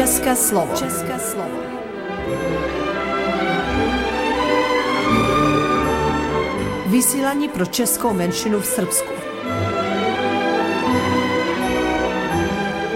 České 0.00 0.36
slovo. 0.36 0.76
České 0.76 1.18
slovo. 1.18 1.60
Vysílání 6.86 7.48
pro 7.48 7.66
českou 7.66 8.12
menšinu 8.12 8.60
v 8.60 8.66
Srbsku. 8.66 9.12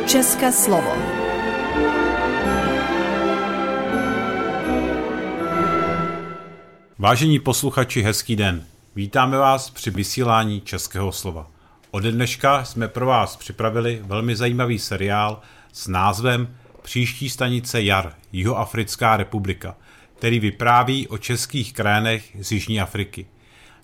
České 0.07 0.53
slovo. 0.53 0.93
Vážení 6.99 7.39
posluchači, 7.39 8.03
hezký 8.03 8.37
den. 8.37 8.65
Vítáme 8.95 9.39
vás 9.39 9.71
při 9.71 9.91
vysílání 9.91 10.61
Českého 10.61 11.13
slova. 11.13 11.47
Ode 11.91 12.13
dneška 12.13 12.65
jsme 12.65 12.89
pro 12.89 13.07
vás 13.07 13.37
připravili 13.37 14.03
velmi 14.05 14.37
zajímavý 14.37 14.79
seriál 14.79 15.41
s 15.73 15.89
názvem 15.89 16.49
Příští 16.85 17.31
stanice 17.31 17.83
Jar, 17.83 18.15
Jihoafrická 18.33 19.17
republika, 19.17 19.77
který 20.17 20.41
vypráví 20.41 21.09
o 21.09 21.19
českých 21.19 21.73
krajinech 21.73 22.37
z 22.41 22.53
Jižní 22.53 22.81
Afriky. 22.81 23.27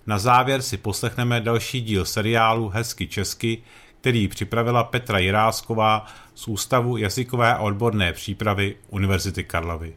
Na 0.07 0.19
závěr 0.19 0.61
si 0.61 0.77
poslechneme 0.77 1.41
další 1.41 1.81
díl 1.81 2.05
seriálu 2.05 2.69
Hezky 2.69 3.07
česky, 3.07 3.63
který 4.01 4.27
připravila 4.27 4.83
Petra 4.83 5.19
Jirásková 5.19 6.05
z 6.35 6.47
Ústavu 6.47 6.97
jazykové 6.97 7.55
a 7.55 7.59
odborné 7.59 8.13
přípravy 8.13 8.75
Univerzity 8.89 9.43
Karlovy. 9.43 9.93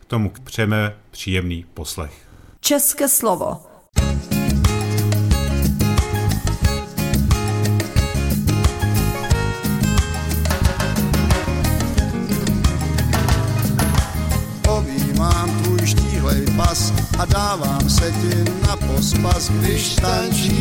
K 0.00 0.04
tomu 0.04 0.32
přejeme 0.44 0.96
příjemný 1.10 1.64
poslech. 1.74 2.28
České 2.60 3.08
slovo. 3.08 3.66
A 17.18 17.24
dávám 17.24 17.90
se 17.90 18.12
ti 18.12 18.44
na 18.66 18.76
pospas, 18.76 19.50
když 19.50 19.94
tančíš. 19.94 20.58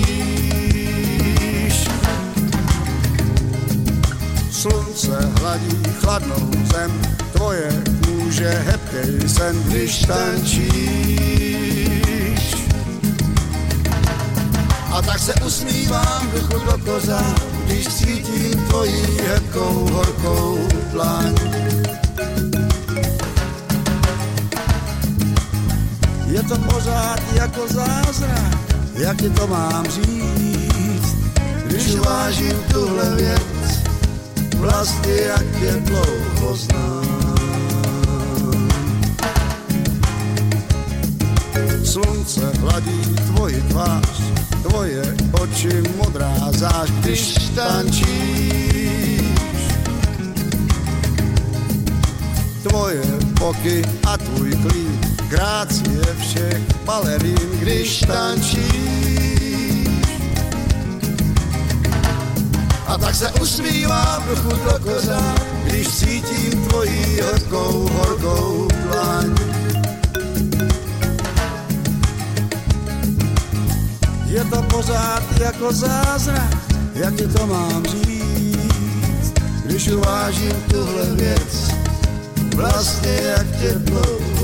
Slunce 4.52 5.32
hladí 5.40 5.84
chladnou 6.00 6.52
zem, 6.74 7.02
tvoje 7.34 7.84
kůže 8.06 8.50
hebkej 8.50 9.30
sen, 9.30 9.64
když 9.64 10.00
tančíš. 10.00 10.68
A 14.92 15.02
tak 15.02 15.20
se 15.20 15.34
usmívám 15.46 16.32
duchu 16.34 16.60
do 16.66 16.78
koza, 16.86 17.36
když 17.66 17.88
cítím 17.88 18.66
tvojí 18.68 19.18
hebkou 19.28 19.90
horkou 19.92 20.60
dlaň. 20.92 21.36
Je 26.38 26.44
to 26.44 26.58
pořád 26.58 27.20
jako 27.34 27.68
zázrak, 27.68 28.58
jak 28.94 29.18
ti 29.18 29.30
to 29.30 29.48
mám 29.48 29.86
říct, 29.86 31.16
když 31.66 31.96
vážím 31.96 32.64
tuhle 32.72 33.16
věc, 33.16 33.82
vlastně 34.58 35.14
jak 35.14 35.46
tě 35.60 35.72
dlouho 35.72 36.56
znám. 36.56 37.38
Slunce 41.84 42.52
hladí 42.60 43.02
tvoji 43.26 43.62
tvář, 43.62 44.22
tvoje 44.62 45.16
oči 45.32 45.84
modrá 45.98 46.36
zář, 46.52 46.90
když 46.92 47.36
tančíš. 47.56 49.22
Tvoje 52.64 53.02
boky 53.40 53.82
a 54.08 54.18
tvůj 54.18 54.52
klín 54.52 55.07
grácie 55.28 56.16
všech 56.20 56.62
balerín, 56.86 57.50
když 57.60 58.00
tančíš. 58.00 58.68
A 62.88 62.98
tak 62.98 63.16
se 63.16 63.32
usmívám 63.32 64.24
duchu 64.28 64.50
do 64.50 64.80
koza, 64.84 65.36
když 65.64 65.88
cítím 65.88 66.68
tvojí 66.68 67.22
horkou, 67.22 67.90
horkou 67.94 68.68
dlaň. 68.84 69.36
Je 74.26 74.44
to 74.44 74.62
pořád 74.62 75.24
jako 75.40 75.74
zázrak, 75.74 76.58
jak 76.94 77.16
ti 77.16 77.28
to 77.28 77.48
mám 77.48 77.84
říct, 77.86 79.34
když 79.66 79.88
uvážím 79.88 80.64
tuhle 80.72 81.06
věc, 81.16 81.72
vlastně 82.56 83.20
jak 83.24 83.48
tě 83.62 83.72
dlouho 83.72 84.37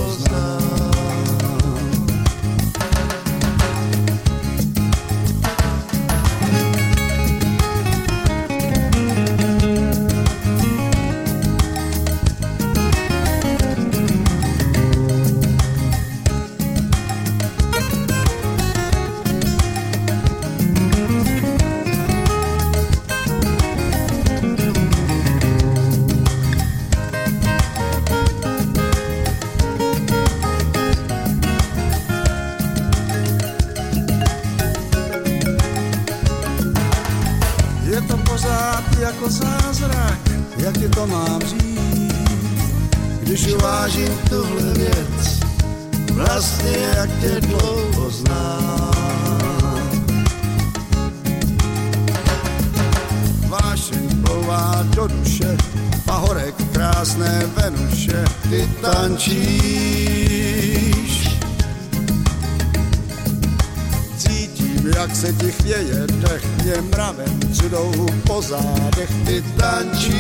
jak 65.03 65.16
se 65.16 65.34
ti 65.34 65.52
chvěje 65.52 66.08
dech, 66.08 66.46
mě 66.64 66.74
mravem 66.81 67.40
čudou 67.62 68.08
po 68.28 68.41
zádech, 68.41 69.09
ty 69.25 69.44
tančíš. 69.58 70.14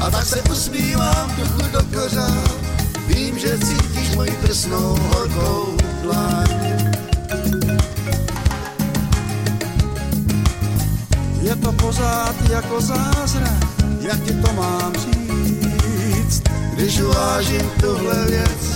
A 0.00 0.10
tak 0.10 0.26
se 0.26 0.42
usmívám 0.42 1.36
duchu 1.38 1.62
do 1.72 1.82
kořán, 2.00 2.42
vím, 3.06 3.38
že 3.38 3.58
cítíš 3.58 4.14
moji 4.14 4.30
prsnou 4.30 4.98
horkou 5.12 5.76
dlaň. 6.02 6.48
Je 11.42 11.56
to 11.56 11.72
pořád 11.72 12.34
jako 12.50 12.80
zázrak, 12.80 13.64
jak 14.00 14.22
ti 14.22 14.32
to 14.32 14.52
mám 14.52 14.92
říct, 14.94 16.42
když 16.74 17.00
uvážím 17.00 17.70
tuhle 17.80 18.24
věc 18.24 18.75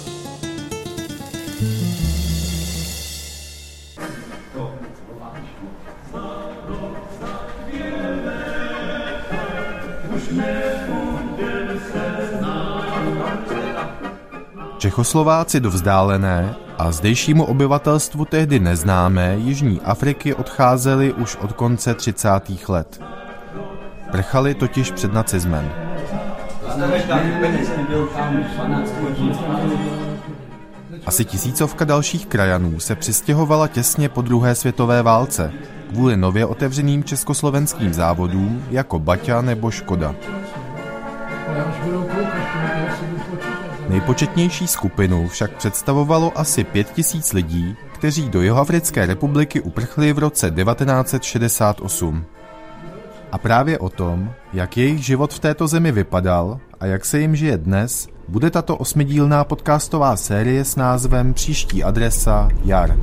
Čechoslováci 14.81 15.59
do 15.59 15.69
vzdálené 15.69 16.55
a 16.77 16.91
zdejšímu 16.91 17.43
obyvatelstvu 17.45 18.25
tehdy 18.25 18.59
neznámé 18.59 19.35
Jižní 19.37 19.81
Afriky 19.81 20.33
odcházeli 20.33 21.13
už 21.13 21.35
od 21.35 21.53
konce 21.53 21.93
30. 21.93 22.29
let. 22.67 23.01
Prchali 24.11 24.53
totiž 24.53 24.91
před 24.91 25.13
nacismem. 25.13 25.71
Asi 31.05 31.25
tisícovka 31.25 31.85
dalších 31.85 32.25
krajanů 32.25 32.79
se 32.79 32.95
přistěhovala 32.95 33.67
těsně 33.67 34.09
po 34.09 34.21
druhé 34.21 34.55
světové 34.55 35.03
válce 35.03 35.53
kvůli 35.89 36.17
nově 36.17 36.45
otevřeným 36.45 37.03
československým 37.03 37.93
závodům 37.93 38.63
jako 38.71 38.99
Baťa 38.99 39.41
nebo 39.41 39.71
Škoda. 39.71 40.15
Nejpočetnější 43.91 44.67
skupinu 44.67 45.27
však 45.27 45.51
představovalo 45.51 46.39
asi 46.39 46.63
pět 46.63 46.91
tisíc 46.91 47.33
lidí, 47.33 47.75
kteří 47.93 48.29
do 48.29 48.41
Jihoafrické 48.41 49.05
republiky 49.05 49.61
uprchli 49.61 50.13
v 50.13 50.19
roce 50.19 50.51
1968. 50.51 52.25
A 53.31 53.37
právě 53.37 53.79
o 53.79 53.89
tom, 53.89 54.33
jak 54.53 54.77
jejich 54.77 55.05
život 55.05 55.33
v 55.33 55.39
této 55.39 55.67
zemi 55.67 55.91
vypadal 55.91 56.59
a 56.79 56.85
jak 56.85 57.05
se 57.05 57.19
jim 57.19 57.35
žije 57.35 57.57
dnes, 57.57 58.07
bude 58.27 58.49
tato 58.49 58.77
osmidílná 58.77 59.43
podcastová 59.43 60.15
série 60.15 60.65
s 60.65 60.75
názvem 60.75 61.33
Příští 61.33 61.83
adresa 61.83 62.49
Jar. 62.65 62.97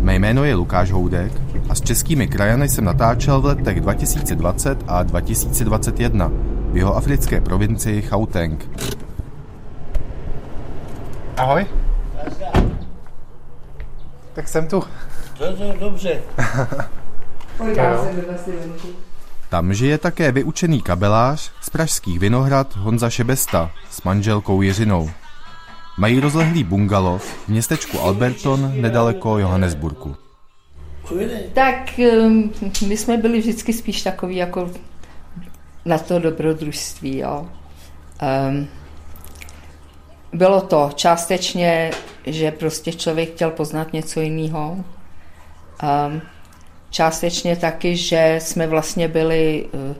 Mé 0.00 0.14
jméno 0.14 0.44
je 0.44 0.54
Lukáš 0.54 0.90
Houdek 0.90 1.32
a 1.68 1.74
s 1.74 1.80
českými 1.80 2.28
krajany 2.28 2.68
jsem 2.68 2.84
natáčel 2.84 3.40
v 3.40 3.44
letech 3.44 3.80
2020 3.80 4.78
a 4.88 5.02
2021 5.02 6.30
v 6.72 6.76
jeho 6.76 6.96
africké 6.96 7.40
provincii 7.40 8.02
Chauteng. 8.02 8.68
Ahoj. 11.36 11.66
Tak 14.32 14.48
jsem 14.48 14.68
tu. 14.68 14.82
To, 15.38 15.56
to, 15.56 15.72
dobře. 15.80 16.22
Tam 19.48 19.74
žije 19.74 19.98
také 19.98 20.32
vyučený 20.32 20.82
kabelář 20.82 21.52
z 21.60 21.70
pražských 21.70 22.18
Vinohrad 22.18 22.76
Honza 22.76 23.10
Šebesta 23.10 23.70
s 23.90 24.02
manželkou 24.02 24.62
Jiřinou. 24.62 25.10
Mají 25.98 26.20
rozlehlý 26.20 26.64
bungalov 26.64 27.24
v 27.24 27.48
městečku 27.48 28.00
Alberton 28.00 28.72
nedaleko 28.80 29.38
Johannesburgu. 29.38 30.16
Tak 31.52 32.00
um, 32.22 32.52
my 32.88 32.96
jsme 32.96 33.16
byli 33.16 33.38
vždycky 33.38 33.72
spíš 33.72 34.02
takový 34.02 34.36
jako 34.36 34.70
na 35.84 35.98
to 35.98 36.18
dobrodružství, 36.18 37.18
jo. 37.18 37.48
Um, 38.48 38.68
bylo 40.32 40.60
to 40.60 40.90
částečně, 40.94 41.90
že 42.26 42.50
prostě 42.50 42.92
člověk 42.92 43.34
chtěl 43.34 43.50
poznat 43.50 43.92
něco 43.92 44.20
jiného. 44.20 44.72
Um, 44.72 46.22
částečně 46.90 47.56
taky, 47.56 47.96
že 47.96 48.38
jsme 48.42 48.66
vlastně 48.66 49.08
byli 49.08 49.68
uh, 49.72 49.96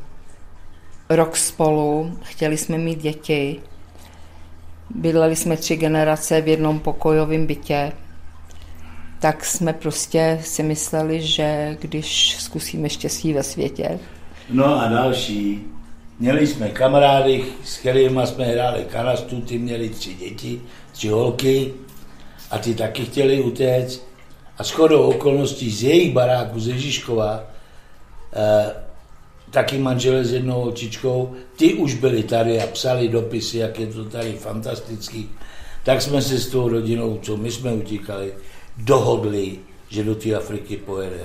rok 1.08 1.36
spolu, 1.36 2.18
chtěli 2.22 2.56
jsme 2.56 2.78
mít 2.78 3.02
děti. 3.02 3.60
Bydleli 4.90 5.36
jsme 5.36 5.56
tři 5.56 5.76
generace 5.76 6.40
v 6.40 6.48
jednom 6.48 6.80
pokojovém 6.80 7.46
bytě. 7.46 7.92
Tak 9.20 9.44
jsme 9.44 9.72
prostě 9.72 10.38
si 10.42 10.62
mysleli, 10.62 11.22
že 11.22 11.76
když 11.80 12.36
zkusíme 12.36 12.88
štěstí 12.88 13.32
ve 13.32 13.42
světě. 13.42 13.98
No 14.50 14.80
a 14.80 14.88
další. 14.88 15.62
Měli 16.18 16.46
jsme 16.46 16.68
kamarády, 16.68 17.44
s 17.64 17.76
kterými 17.76 18.20
jsme 18.24 18.44
hráli 18.44 18.84
kanastu, 18.84 19.40
ty 19.40 19.58
měli 19.58 19.88
tři 19.88 20.14
děti, 20.14 20.60
tři 20.92 21.08
holky 21.08 21.74
a 22.50 22.58
ty 22.58 22.74
taky 22.74 23.04
chtěli 23.04 23.40
utéct. 23.40 24.02
A 24.58 24.62
shodou 24.62 25.02
okolností 25.02 25.70
z 25.70 25.82
jejich 25.82 26.12
baráku 26.14 26.60
ze 26.60 26.78
Žižkova, 26.78 27.44
eh, 28.32 28.72
taky 29.50 29.78
manžele 29.78 30.24
s 30.24 30.32
jednou 30.32 30.60
holčičkou, 30.60 31.34
ty 31.56 31.74
už 31.74 31.94
byli 31.94 32.22
tady 32.22 32.62
a 32.62 32.66
psali 32.66 33.08
dopisy, 33.08 33.58
jak 33.58 33.78
je 33.78 33.86
to 33.86 34.04
tady 34.04 34.32
fantastický. 34.32 35.30
Tak 35.84 36.02
jsme 36.02 36.22
se 36.22 36.38
s 36.38 36.48
tou 36.48 36.68
rodinou, 36.68 37.18
co 37.22 37.36
my 37.36 37.50
jsme 37.52 37.72
utíkali, 37.72 38.34
dohodli, 38.76 39.58
že 39.88 40.04
do 40.04 40.14
té 40.14 40.34
Afriky 40.34 40.76
pojede. 40.76 41.24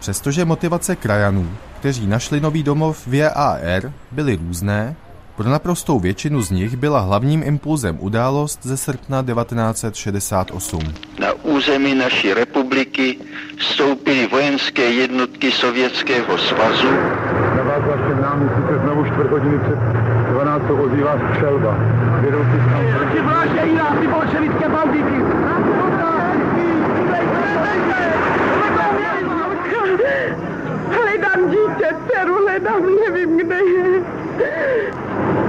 Přestože 0.00 0.44
motivace 0.44 0.96
krajanů, 0.96 1.50
kteří 1.82 2.06
našli 2.06 2.40
nový 2.40 2.62
domov 2.62 3.06
v 3.06 3.14
JAR, 3.14 3.92
byly 4.12 4.36
různé, 4.36 4.96
pro 5.36 5.50
naprostou 5.50 5.98
většinu 6.00 6.42
z 6.42 6.50
nich 6.50 6.76
byla 6.76 7.00
hlavním 7.00 7.42
impulzem 7.42 7.98
událost 8.00 8.58
ze 8.62 8.76
srpna 8.76 9.22
1968. 9.22 10.80
Na 11.18 11.32
území 11.32 11.94
naší 11.94 12.34
republiky 12.34 13.18
vstoupily 13.58 14.26
vojenské 14.26 14.90
jednotky 14.90 15.50
Sovětského 15.50 16.38
svazu. 16.38 16.92
Na 17.56 17.62
vás 17.62 17.82
vašem 17.86 18.22
náměstí 18.22 18.62
se 18.68 18.78
znovu 18.82 19.04
čtvrt 19.04 19.30
hodiny 19.30 19.58
před 19.58 19.78
12. 20.32 20.64
ozývá 20.70 21.18
střelba. 21.30 21.78
Vědoucí 22.20 22.56
vraždějí 23.20 23.74
nás, 23.74 23.98
ty 24.00 24.06
bolševické 24.06 24.68
bandity! 24.68 25.22
Hledám 30.86 31.50
dítě, 31.50 31.96
dceru 32.08 32.34
hledám, 32.34 32.82
nevím, 32.96 33.36
kde 33.36 33.56
je. 33.56 34.04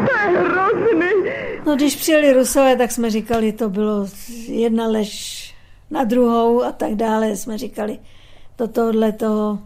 To 0.06 0.18
je 0.20 0.38
hrozný. 0.40 1.32
No, 1.66 1.76
když 1.76 1.96
přijeli 1.96 2.34
Rusové, 2.34 2.76
tak 2.78 2.92
jsme 2.92 3.10
říkali, 3.10 3.52
to 3.52 3.70
bylo 3.70 4.08
jedna 4.48 4.88
lež 4.88 5.54
na 5.92 6.04
druhou 6.04 6.64
a 6.64 6.72
tak 6.72 6.96
dále. 6.96 7.36
Jsme 7.36 7.58
říkali, 7.58 8.00
do 8.58 8.68
tohohle 8.68 9.12
toho 9.12 9.60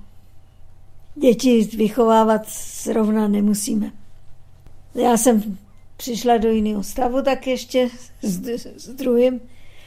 děti 1.15 1.69
vychovávat 1.77 2.49
zrovna 2.83 3.27
nemusíme. 3.27 3.91
Já 4.95 5.17
jsem 5.17 5.57
přišla 5.97 6.37
do 6.37 6.49
jiného 6.49 6.83
stavu 6.83 7.21
tak 7.21 7.47
ještě 7.47 7.89
s, 8.21 8.47
s 8.77 8.87
druhým. 8.87 9.41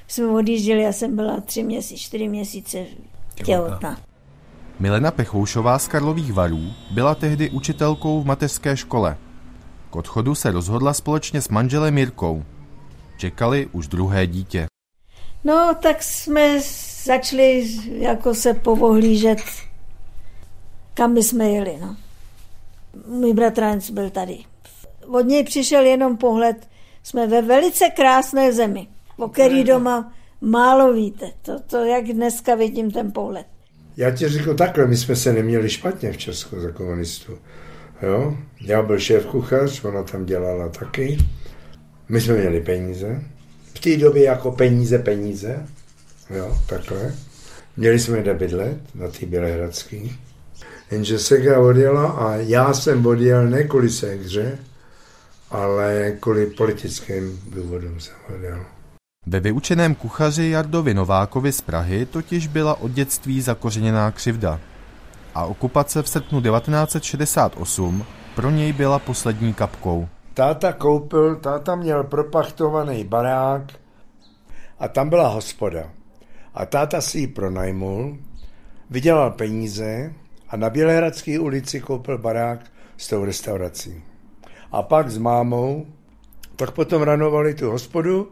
Jsme 0.09 0.27
odjížděli, 0.27 0.82
já 0.82 0.93
jsem 0.93 1.17
byla 1.17 1.41
tři 1.41 1.62
měsíce, 1.62 2.03
čtyři 2.03 2.29
měsíce 2.29 2.87
těhotná. 3.44 4.09
Milena 4.81 5.11
Pechoušová 5.11 5.79
z 5.79 5.88
Karlových 5.88 6.32
varů 6.32 6.73
byla 6.91 7.15
tehdy 7.15 7.50
učitelkou 7.50 8.23
v 8.23 8.27
mateřské 8.27 8.77
škole. 8.77 9.17
K 9.91 9.97
odchodu 9.97 10.35
se 10.35 10.50
rozhodla 10.50 10.94
společně 10.94 11.41
s 11.41 11.49
manželem 11.49 11.99
Jirkou. 11.99 12.44
Čekali 13.19 13.69
už 13.73 13.88
druhé 13.88 14.27
dítě. 14.27 14.67
No, 15.44 15.75
tak 15.82 16.03
jsme 16.03 16.61
začali 17.05 17.69
jako 17.93 18.35
se 18.35 18.55
povohlížet, 18.55 19.38
kam 20.94 21.15
by 21.15 21.23
jsme 21.23 21.50
jeli. 21.50 21.79
No. 21.81 21.97
Můj 23.06 23.34
bratranec 23.34 23.91
byl 23.91 24.10
tady. 24.10 24.39
Od 25.06 25.27
něj 25.27 25.44
přišel 25.44 25.84
jenom 25.84 26.17
pohled. 26.17 26.69
Jsme 27.03 27.27
ve 27.27 27.43
velice 27.43 27.91
krásné 27.91 28.53
zemi, 28.53 28.89
o 29.17 29.29
který 29.29 29.65
doma 29.65 30.13
málo 30.41 30.93
víte. 30.93 31.32
To, 31.43 31.60
to 31.60 31.77
jak 31.77 32.05
dneska 32.05 32.55
vidím 32.55 32.91
ten 32.91 33.13
pohled. 33.13 33.46
Já 34.00 34.10
ti 34.10 34.28
řeknu 34.28 34.54
takhle, 34.54 34.86
my 34.86 34.96
jsme 34.96 35.16
se 35.16 35.32
neměli 35.32 35.70
špatně 35.70 36.12
v 36.12 36.16
Česku 36.16 36.60
za 36.60 36.70
komunistů. 36.70 37.38
Jo? 38.02 38.36
Já 38.60 38.82
byl 38.82 38.98
šéf 38.98 39.26
kuchař, 39.26 39.84
ona 39.84 40.02
tam 40.02 40.24
dělala 40.24 40.69
taky. 40.69 41.19
My 42.08 42.20
jsme 42.20 42.34
měli 42.34 42.60
peníze. 42.60 43.22
V 43.74 43.80
té 43.80 43.96
době 43.96 44.24
jako 44.24 44.52
peníze, 44.52 44.98
peníze. 44.98 45.66
Jo, 46.30 46.58
takhle. 46.66 47.14
Měli 47.76 47.98
jsme 47.98 48.22
kde 48.22 48.34
bydlet 48.34 48.78
na 48.94 49.08
té 49.08 49.26
Bělehradský. 49.26 50.19
Jenže 50.90 51.19
Sega 51.19 51.58
odjela 51.58 52.06
a 52.06 52.36
já 52.36 52.74
jsem 52.74 53.06
odjel 53.06 53.48
ne 53.48 53.64
kvůli 53.64 53.88
hře, 54.22 54.58
ale 55.50 56.16
kvůli 56.20 56.46
politickým 56.46 57.40
důvodům 57.54 58.00
jsem 58.00 58.14
odjel. 58.36 58.64
Ve 59.27 59.41
vyučeném 59.41 59.94
kuchaři 59.94 60.44
Jardovi 60.44 60.94
Novákovi 60.94 61.53
z 61.53 61.60
Prahy 61.60 62.06
totiž 62.06 62.46
byla 62.46 62.81
od 62.81 62.91
dětství 62.91 63.41
zakořeněná 63.41 64.10
křivda. 64.10 64.60
A 65.34 65.44
okupace 65.44 66.03
v 66.03 66.08
srpnu 66.08 66.41
1968 66.41 68.05
pro 68.34 68.50
něj 68.50 68.72
byla 68.72 68.98
poslední 68.98 69.55
kapkou. 69.55 70.08
Táta 70.34 70.72
koupil, 70.72 71.36
táta 71.36 71.74
měl 71.74 72.05
propachtovaný 72.05 73.05
barák 73.05 73.72
a 74.79 74.89
tam 74.89 75.08
byla 75.08 75.29
hospoda. 75.29 75.91
A 76.55 76.67
táta 76.67 77.00
si 77.00 77.19
ji 77.19 77.27
pronajmul, 77.27 78.19
vydělal 78.91 79.31
peníze 79.31 80.12
a 80.48 80.56
na 80.56 80.70
Bělehradské 80.70 81.39
ulici 81.39 81.81
koupil 81.81 82.19
barák 82.19 82.60
s 82.96 83.08
tou 83.08 83.24
restaurací. 83.24 84.03
A 84.72 84.82
pak 84.82 85.10
s 85.10 85.19
mámou, 85.19 85.86
tak 86.56 86.70
potom 86.70 87.03
ranovali 87.03 87.55
tu 87.55 87.70
hospodu 87.70 88.29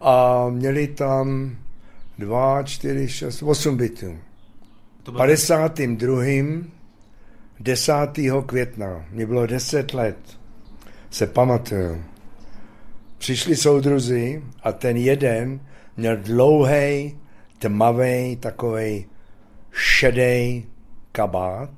a 0.00 0.46
měli 0.50 0.86
tam 0.86 1.56
dva, 2.18 2.62
čtyři, 2.62 3.08
šest, 3.08 3.42
osm 3.42 3.76
bytů. 3.76 4.18
52. 5.16 6.22
10. 7.60 7.92
května, 8.46 9.04
mě 9.10 9.26
bylo 9.26 9.46
10 9.46 9.94
let, 9.94 10.16
se 11.10 11.26
pamatuju. 11.26 12.04
Přišli 13.18 13.56
soudruzi 13.56 14.42
a 14.62 14.72
ten 14.72 14.96
jeden 14.96 15.60
měl 15.96 16.16
dlouhý, 16.16 17.18
tmavý, 17.58 18.36
takový 18.36 19.06
šedý 19.72 20.66
kabát, 21.12 21.70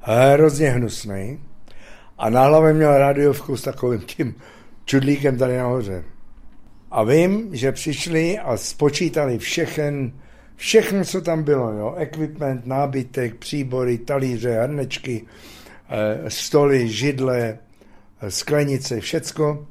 hrozně 0.00 0.70
hnusný 0.70 1.40
a 2.18 2.30
na 2.30 2.42
hlavě 2.42 2.72
měl 2.72 2.98
rádiovku 2.98 3.56
s 3.56 3.62
takovým 3.62 4.00
tím 4.00 4.34
čudlíkem 4.84 5.38
tady 5.38 5.56
nahoře. 5.56 6.04
A 6.90 7.04
vím, 7.04 7.56
že 7.56 7.72
přišli 7.72 8.38
a 8.38 8.56
spočítali 8.56 9.38
všechen, 9.38 10.12
všechno, 10.56 11.04
co 11.04 11.20
tam 11.20 11.42
bylo, 11.42 11.72
jo, 11.72 11.94
equipment, 11.96 12.66
nábytek, 12.66 13.34
příbory, 13.34 13.98
talíře, 13.98 14.62
hrnečky, 14.62 15.26
eh, 15.88 16.30
stoly, 16.30 16.88
židle, 16.88 17.58
eh, 18.20 18.30
sklenice, 18.30 19.00
všecko. 19.00 19.66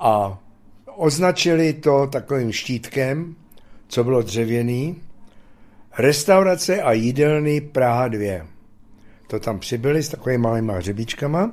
A 0.00 0.38
označili 0.96 1.72
to 1.72 2.06
takovým 2.06 2.52
štítkem, 2.52 3.36
co 3.88 4.04
bylo 4.04 4.22
dřevěný, 4.22 5.02
restaurace 5.98 6.82
a 6.82 6.92
jídelny 6.92 7.60
Praha 7.60 8.08
2. 8.08 8.46
To 9.26 9.40
tam 9.40 9.58
přibyli 9.58 10.02
s 10.02 10.08
takovými 10.08 10.38
malýma 10.38 10.74
hřebíčkama, 10.74 11.52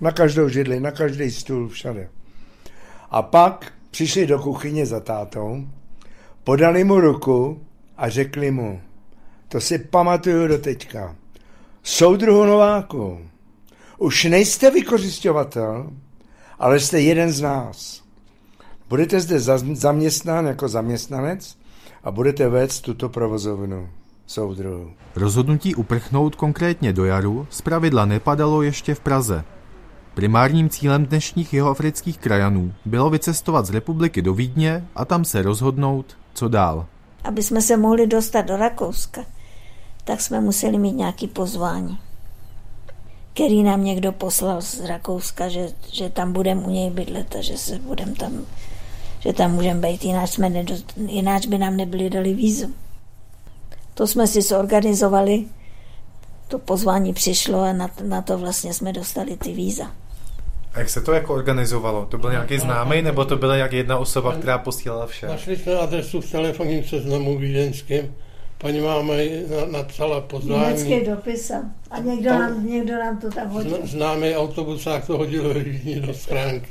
na 0.00 0.12
každou 0.12 0.48
židli, 0.48 0.80
na 0.80 0.90
každý 0.90 1.30
stůl, 1.30 1.68
všade. 1.68 2.08
A 3.10 3.22
pak 3.22 3.72
přišli 3.92 4.26
do 4.26 4.38
kuchyně 4.38 4.86
za 4.86 5.00
tátou, 5.00 5.64
podali 6.44 6.84
mu 6.84 7.00
ruku 7.00 7.60
a 7.96 8.08
řekli 8.08 8.50
mu, 8.50 8.80
to 9.48 9.60
si 9.60 9.78
pamatuju 9.78 10.48
do 10.48 10.58
teďka, 10.58 11.16
soudruhu 11.82 12.44
Nováku, 12.44 13.18
už 13.98 14.24
nejste 14.24 14.70
vykořišťovatel, 14.70 15.90
ale 16.58 16.80
jste 16.80 17.00
jeden 17.00 17.32
z 17.32 17.40
nás. 17.40 18.02
Budete 18.88 19.20
zde 19.20 19.40
zaměstnán 19.74 20.46
jako 20.46 20.68
zaměstnanec 20.68 21.56
a 22.04 22.10
budete 22.10 22.48
vést 22.48 22.80
tuto 22.80 23.08
provozovnu 23.08 23.88
soudruhu. 24.26 24.92
Rozhodnutí 25.16 25.74
uprchnout 25.74 26.36
konkrétně 26.36 26.92
do 26.92 27.04
Jaru 27.04 27.46
zpravidla 27.50 28.04
nepadalo 28.04 28.62
ještě 28.62 28.94
v 28.94 29.00
Praze. 29.00 29.44
Primárním 30.14 30.68
cílem 30.68 31.06
dnešních 31.06 31.52
jihoafrických 31.52 32.18
krajanů 32.18 32.72
bylo 32.84 33.10
vycestovat 33.10 33.66
z 33.66 33.70
republiky 33.70 34.22
do 34.22 34.34
Vídně 34.34 34.84
a 34.94 35.04
tam 35.04 35.24
se 35.24 35.42
rozhodnout, 35.42 36.16
co 36.34 36.48
dál. 36.48 36.86
Aby 37.24 37.42
jsme 37.42 37.62
se 37.62 37.76
mohli 37.76 38.06
dostat 38.06 38.42
do 38.42 38.56
Rakouska, 38.56 39.24
tak 40.04 40.20
jsme 40.20 40.40
museli 40.40 40.78
mít 40.78 40.92
nějaký 40.92 41.28
pozvání, 41.28 41.98
který 43.32 43.62
nám 43.62 43.84
někdo 43.84 44.12
poslal 44.12 44.62
z 44.62 44.80
Rakouska, 44.80 45.48
že, 45.48 45.68
že 45.92 46.08
tam 46.08 46.32
budeme 46.32 46.60
u 46.60 46.70
něj 46.70 46.90
bydlet 46.90 47.36
a 47.36 47.42
že 47.42 47.58
se 47.58 47.78
budem 47.78 48.14
tam, 48.14 48.32
že 49.20 49.32
tam 49.32 49.52
můžeme 49.52 49.88
být, 49.88 50.04
jináč, 50.04 50.30
jsme 50.30 50.50
nedost, 50.50 50.92
jináč 50.96 51.46
by 51.46 51.58
nám 51.58 51.76
nebyli 51.76 52.10
dali 52.10 52.34
vízum. 52.34 52.74
To 53.94 54.06
jsme 54.06 54.26
si 54.26 54.42
zorganizovali, 54.42 55.44
to 56.48 56.58
pozvání 56.58 57.12
přišlo 57.12 57.60
a 57.60 57.72
na, 57.72 57.90
na 58.04 58.22
to 58.22 58.38
vlastně 58.38 58.74
jsme 58.74 58.92
dostali 58.92 59.36
ty 59.36 59.52
víza. 59.52 60.01
A 60.74 60.78
jak 60.78 60.90
se 60.90 61.00
to 61.00 61.12
jako 61.12 61.34
organizovalo? 61.34 62.06
To 62.06 62.18
byl 62.18 62.30
nějaký 62.30 62.58
známý, 62.58 63.02
nebo 63.02 63.24
to 63.24 63.36
byla 63.36 63.56
jak 63.56 63.72
jedna 63.72 63.98
osoba, 63.98 64.32
která 64.32 64.58
posílala 64.58 65.06
vše? 65.06 65.26
Našli 65.26 65.56
jsme 65.56 65.78
adresu 65.78 66.20
v 66.20 66.30
telefonním 66.30 66.84
seznamu 66.84 67.38
vídeňském. 67.38 68.14
Paní 68.58 68.80
máma 68.80 69.14
napsala 69.70 70.20
pozvání. 70.20 70.62
Německý 70.62 71.10
dopis 71.10 71.50
a 71.90 71.98
někdo 71.98 72.30
nám, 72.30 72.66
někdo 72.66 72.98
nám 72.98 73.18
to 73.18 73.30
tam 73.30 73.48
hodil. 73.48 73.78
Známý 73.84 74.36
autobusák 74.36 75.06
to 75.06 75.18
hodil 75.18 75.54
do 76.06 76.14
schránky. 76.14 76.70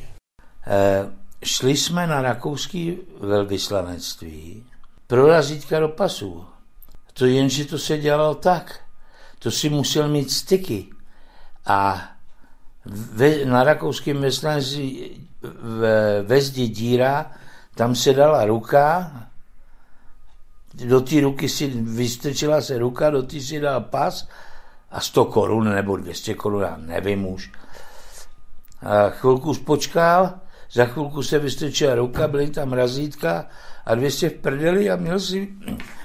E, 0.67 1.05
šli 1.43 1.77
jsme 1.77 2.07
na 2.07 2.21
rakouský 2.21 2.97
velvyslanectví 3.19 4.63
pro 5.07 5.27
razítka 5.27 5.79
do 5.79 5.89
pasů. 5.89 6.45
To 7.13 7.25
jenže 7.25 7.65
to 7.65 7.77
se 7.77 7.97
dělalo 7.97 8.35
tak. 8.35 8.79
To 9.39 9.51
si 9.51 9.69
musel 9.69 10.07
mít 10.07 10.31
styky. 10.31 10.85
A 11.65 12.09
ve, 12.85 13.45
na 13.45 13.63
rakouském 13.63 14.21
veslanci 14.21 15.11
ve, 15.61 16.21
ve 16.21 16.41
zdi 16.41 16.67
díra, 16.67 17.31
tam 17.75 17.95
se 17.95 18.13
dala 18.13 18.45
ruka, 18.45 19.11
do 20.73 21.01
té 21.01 21.21
ruky 21.21 21.49
si 21.49 21.67
vystrčila 21.67 22.61
se 22.61 22.77
ruka, 22.77 23.09
do 23.09 23.23
té 23.23 23.39
si 23.39 23.59
dal 23.59 23.81
pas 23.81 24.27
a 24.91 24.99
100 24.99 25.25
korun 25.25 25.69
nebo 25.69 25.97
200 25.97 26.33
korun, 26.33 26.61
já 26.61 26.77
nevím 26.77 27.27
už. 27.27 27.51
A 28.81 29.09
chvilku 29.09 29.53
spočkal, 29.53 30.33
za 30.71 30.85
chvilku 30.85 31.23
se 31.23 31.39
vystrčila 31.39 31.95
ruka, 31.95 32.27
byly 32.27 32.49
tam 32.49 32.73
razítka 32.73 33.45
a 33.85 33.95
200 33.95 34.29
v 34.29 34.33
prdeli 34.33 34.89
a 34.89 34.95
měl 34.95 35.19
si, 35.19 35.49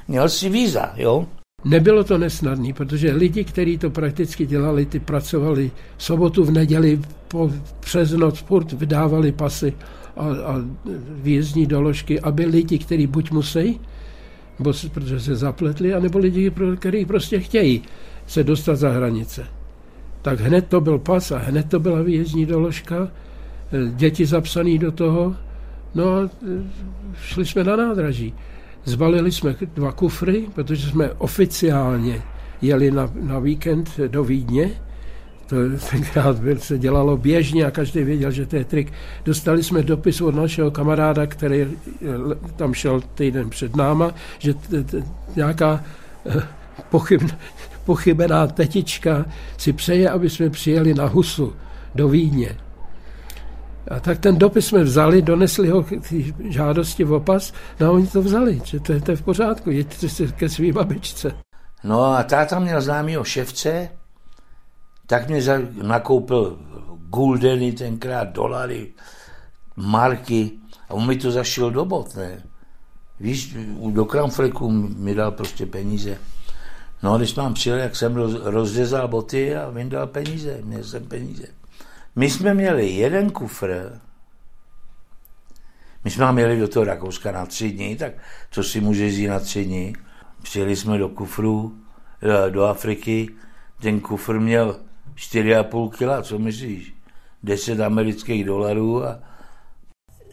měl 0.09 0.29
si 0.29 0.49
víza, 0.49 0.93
jo. 0.97 1.27
Nebylo 1.67 2.05
to 2.05 2.19
nesnadné, 2.19 2.73
protože 2.73 3.13
lidi, 3.13 3.45
kteří 3.45 3.79
to 3.79 3.91
prakticky 3.91 4.47
dělali, 4.47 4.87
ty 4.87 5.01
pracovali 5.01 5.71
sobotu 5.99 6.45
v 6.45 6.51
neděli 6.51 7.01
po, 7.29 7.51
přes 7.81 8.13
noc, 8.13 8.39
furt 8.39 8.73
vydávali 8.73 9.33
pasy 9.33 9.73
a, 10.17 10.25
a 10.25 10.63
výjezdní 11.23 11.67
doložky, 11.67 12.21
aby 12.21 12.47
lidi, 12.47 12.79
kteří 12.79 13.07
buď 13.07 13.31
musí, 13.31 13.81
bo, 14.59 14.73
protože 14.95 15.21
se 15.21 15.37
zapletli, 15.37 15.95
anebo 15.95 16.19
lidi, 16.19 16.53
kteří 16.79 17.05
prostě 17.05 17.41
chtějí 17.41 17.83
se 18.27 18.45
dostat 18.45 18.77
za 18.77 18.91
hranice. 18.91 19.47
Tak 20.23 20.41
hned 20.41 20.67
to 20.67 20.81
byl 20.81 20.99
pas 20.99 21.33
a 21.33 21.39
hned 21.39 21.69
to 21.69 21.81
byla 21.81 22.03
výjezdní 22.03 22.47
doložka, 22.47 23.11
děti 23.95 24.27
zapsané 24.27 24.79
do 24.79 24.93
toho, 24.93 25.37
no 25.95 26.15
a 26.15 26.31
šli 27.23 27.47
jsme 27.47 27.65
na 27.65 27.77
nádraží. 27.77 28.35
Zbalili 28.87 29.33
jsme 29.33 29.57
dva 29.75 29.93
kufry, 29.93 30.47
protože 30.55 30.91
jsme 30.91 31.13
oficiálně 31.13 32.23
jeli 32.63 32.91
na, 32.91 33.11
na 33.21 33.39
víkend 33.39 34.01
do 34.09 34.25
Vídně. 34.25 34.71
To 35.47 35.57
tenkrát 35.91 36.37
se 36.59 36.79
dělalo 36.79 37.17
běžně 37.17 37.65
a 37.65 37.71
každý 37.71 38.03
věděl, 38.05 38.31
že 38.31 38.47
to 38.47 38.57
je 38.57 38.65
trik. 38.65 38.93
Dostali 39.25 39.63
jsme 39.63 39.83
dopis 39.83 40.21
od 40.21 40.35
našeho 40.35 40.71
kamaráda, 40.71 41.27
který 41.27 41.63
eh, 41.63 41.69
tam 42.57 42.75
šel 42.75 43.01
týden 43.15 43.51
před 43.51 43.77
náma, 43.77 44.15
že 44.39 44.55
t, 44.55 44.85
t, 44.85 45.03
nějaká 45.37 45.85
eh, 46.27 46.43
pochyb, 46.91 47.23
pochybená 47.85 48.47
tetička 48.47 49.27
si 49.59 49.73
přeje, 49.73 50.11
aby 50.11 50.31
jsme 50.31 50.51
přijeli 50.51 50.95
na 50.95 51.07
Husu 51.07 51.53
do 51.95 52.09
Vídně. 52.09 52.57
A 53.91 54.01
tak 54.01 54.19
ten 54.19 54.39
dopis 54.39 54.67
jsme 54.67 54.85
vzali, 54.85 55.23
donesli 55.23 55.69
ho 55.69 55.83
k 55.83 55.91
žádosti 56.49 57.05
v 57.05 57.13
opas, 57.13 57.53
no 57.81 57.87
a 57.87 57.91
oni 57.91 58.07
to 58.07 58.23
vzali, 58.23 58.61
že 58.65 58.81
to, 58.81 59.01
to 59.01 59.11
je 59.11 59.17
v 59.17 59.23
pořádku, 59.23 59.71
jeďte 59.71 60.09
si 60.09 60.29
ke 60.29 60.49
svým 60.49 60.75
babičce. 60.75 61.33
No 61.85 62.05
a 62.05 62.23
táta 62.23 62.59
měl 62.59 62.81
známýho 62.81 63.25
ševce, 63.25 63.89
tak 65.07 65.29
mě 65.29 65.41
nakoupil 65.83 66.59
guldeny, 67.09 67.73
tenkrát 67.73 68.29
dolary, 68.29 68.93
marky 69.77 70.51
a 70.89 70.95
on 70.95 71.07
mi 71.07 71.17
to 71.17 71.31
zašil 71.31 71.71
do 71.71 71.85
bot, 71.85 72.17
ne? 72.17 72.43
Víš, 73.21 73.57
do 73.91 74.05
kramfleku 74.05 74.71
mi 74.71 75.15
dal 75.15 75.31
prostě 75.31 75.67
peníze. 75.67 76.19
No 77.03 77.15
a 77.15 77.17
když 77.17 77.35
mám 77.35 77.55
přijel, 77.55 77.79
jak 77.79 77.97
jsem 77.97 78.17
rozřezal 78.45 79.09
boty 79.09 79.57
a 79.57 79.71
vyndal 79.71 80.07
peníze, 80.07 80.59
měl 80.65 80.85
jsem 80.85 81.05
peníze. 81.05 81.47
My 82.17 82.31
jsme 82.31 82.55
měli 82.55 82.89
jeden 82.89 83.31
kufr, 83.31 84.01
my 86.05 86.11
jsme 86.11 86.33
měli 86.33 86.59
do 86.59 86.69
toho 86.69 86.85
Rakouska 86.85 87.33
na 87.33 87.47
tři 87.47 87.71
dny, 87.71 87.97
tak 87.97 88.13
co 88.51 88.65
si 88.65 88.81
může 88.81 89.07
jít 89.07 89.29
na 89.29 89.41
tři 89.41 89.65
dny. 89.65 89.93
Přijeli 90.43 90.77
jsme 90.77 90.99
do 90.99 91.09
kufru, 91.09 91.79
eh, 92.23 92.51
do 92.51 92.65
Afriky, 92.65 93.29
ten 93.83 94.01
kufr 94.01 94.41
měl 94.41 94.81
4,5 95.15 95.89
kg, 95.89 96.23
co 96.23 96.39
myslíš? 96.39 96.95
10 97.43 97.81
amerických 97.81 98.45
dolarů 98.45 99.05
a 99.05 99.23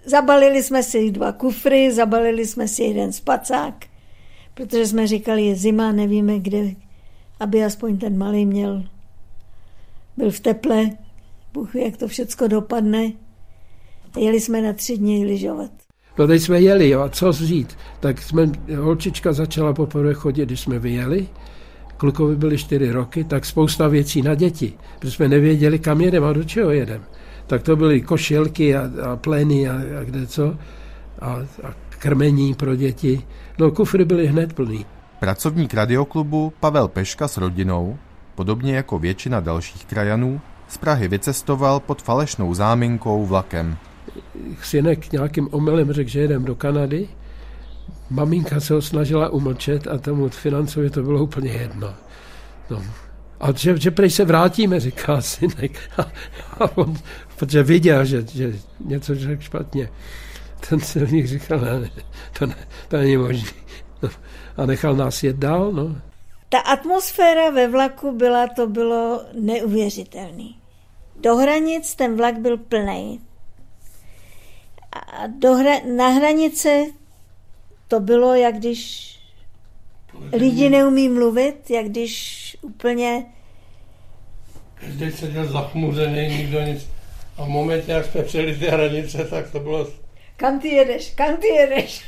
Zabalili 0.06 0.64
jsme 0.64 0.84
si 0.84 1.12
dva 1.12 1.32
kufry, 1.32 1.92
zabalili 1.92 2.48
jsme 2.48 2.68
si 2.68 2.84
jeden 2.84 3.14
spacák, 3.14 3.86
protože 4.54 4.88
jsme 4.88 5.08
říkali, 5.08 5.46
je 5.46 5.56
zima, 5.56 5.92
nevíme 5.92 6.40
kde, 6.40 6.64
aby 7.40 7.64
aspoň 7.64 7.98
ten 7.98 8.18
malý 8.18 8.46
měl, 8.46 8.84
byl 10.18 10.32
v 10.32 10.40
teple. 10.40 10.90
Bůh 11.54 11.76
jak 11.76 11.98
to 11.98 12.08
všecko 12.08 12.48
dopadne. 12.48 13.12
Jeli 14.18 14.40
jsme 14.40 14.62
na 14.62 14.74
tři 14.74 14.98
dny 14.98 15.26
lyžovat. 15.26 15.72
No 16.18 16.28
teď 16.28 16.42
jsme 16.42 16.62
jeli, 16.62 16.90
jo, 16.90 17.02
a 17.02 17.10
co 17.10 17.30
vzít? 17.30 17.78
Tak 18.00 18.22
jsme, 18.22 18.52
holčička 18.78 19.34
začala 19.34 19.74
poprvé 19.74 20.14
chodit, 20.14 20.46
když 20.46 20.60
jsme 20.60 20.80
vyjeli. 20.80 21.28
Klukovi 21.98 22.36
byly 22.36 22.58
čtyři 22.58 22.92
roky, 22.92 23.24
tak 23.24 23.46
spousta 23.46 23.88
věcí 23.88 24.22
na 24.22 24.36
děti, 24.36 24.74
protože 25.00 25.12
jsme 25.12 25.28
nevěděli, 25.28 25.80
kam 25.80 26.02
jedeme 26.02 26.28
a 26.28 26.34
do 26.34 26.44
čeho 26.44 26.72
jedeme. 26.72 27.04
Tak 27.48 27.64
to 27.64 27.76
byly 27.76 28.02
košilky 28.02 28.76
a, 28.76 28.90
a 29.12 29.16
plény 29.16 29.70
a, 29.70 29.74
a 30.00 30.04
kde 30.04 30.28
co. 30.28 30.58
A, 31.20 31.28
a 31.64 31.74
krmení 31.90 32.54
pro 32.54 32.76
děti. 32.76 33.22
No 33.60 33.72
kufry 33.72 34.06
byly 34.06 34.28
hned 34.28 34.54
plný. 34.54 34.86
Pracovník 35.20 35.74
radioklubu 35.74 36.54
Pavel 36.60 36.88
Peška 36.88 37.28
s 37.28 37.38
rodinou, 37.38 37.98
podobně 38.36 38.76
jako 38.76 39.00
většina 39.00 39.40
dalších 39.40 39.86
krajanů, 39.86 40.42
z 40.74 40.78
Prahy 40.78 41.08
vycestoval 41.08 41.80
pod 41.80 42.02
falešnou 42.02 42.54
záminkou 42.54 43.26
vlakem. 43.26 43.78
Synek 44.64 45.12
nějakým 45.12 45.50
omylem 45.52 45.94
řekl, 45.94 46.10
že 46.10 46.20
jedem 46.20 46.46
do 46.46 46.56
Kanady. 46.56 47.08
Maminka 48.10 48.60
se 48.60 48.74
ho 48.74 48.82
snažila 48.82 49.30
umlčet 49.30 49.88
a 49.88 49.98
tomu 49.98 50.30
financově 50.30 50.90
to 50.90 51.04
bylo 51.04 51.24
úplně 51.24 51.52
jedno. 51.52 51.94
No. 52.70 52.84
A 53.40 53.52
že, 53.52 53.78
že 53.78 53.92
prej 53.92 54.10
se 54.10 54.26
vrátíme, 54.26 54.80
říká 54.80 55.22
synek. 55.22 55.80
A, 55.98 56.02
a 56.60 56.78
on, 56.78 56.98
protože 57.38 57.64
viděl, 57.64 58.06
že, 58.06 58.26
že 58.34 58.54
něco 58.86 59.16
řekl 59.16 59.42
špatně. 59.42 59.90
ten 60.70 60.80
celník 60.80 61.26
říkal, 61.26 61.60
ne, 61.60 61.80
ne, 61.80 61.90
to, 62.40 62.46
ne, 62.46 62.56
to 62.88 62.98
není 62.98 63.18
možné. 63.18 63.50
No, 64.02 64.10
a 64.58 64.66
nechal 64.66 64.96
nás 64.96 65.24
jet 65.24 65.36
dál. 65.36 65.72
No. 65.72 65.96
Ta 66.50 66.60
atmosféra 66.60 67.50
ve 67.50 67.68
vlaku 67.68 68.12
byla, 68.18 68.48
to 68.48 68.68
bylo 68.68 69.22
neuvěřitelný. 69.40 70.63
Do 71.24 71.36
hranic 71.36 71.96
ten 71.96 72.16
vlak 72.16 72.40
byl 72.40 72.58
plný. 72.58 73.22
A 74.92 75.28
do 75.28 75.54
hra, 75.54 75.80
na 75.96 76.08
hranice 76.08 76.86
to 77.88 78.00
bylo, 78.00 78.36
jak 78.36 78.56
když 78.56 79.14
lidi 80.34 80.70
neumí 80.70 81.10
mluvit, 81.10 81.70
jak 81.70 81.86
když 81.86 82.58
úplně... 82.62 83.26
Každý 84.76 85.12
seděl 85.12 85.46
zachmuřený, 85.46 86.38
nikdo 86.38 86.62
nic. 86.62 86.90
A 87.38 87.46
v 87.46 87.48
momentě, 87.48 87.92
jak 87.92 88.06
jsme 88.06 88.24
přijeli 88.24 88.56
ty 88.56 88.66
hranice, 88.66 89.26
tak 89.26 89.52
to 89.52 89.60
bylo... 89.60 89.88
Kam 90.38 90.60
ty 90.60 90.68
jedeš, 90.68 91.14
kam 91.16 91.38
ty 91.38 91.48
jedeš? 91.48 92.04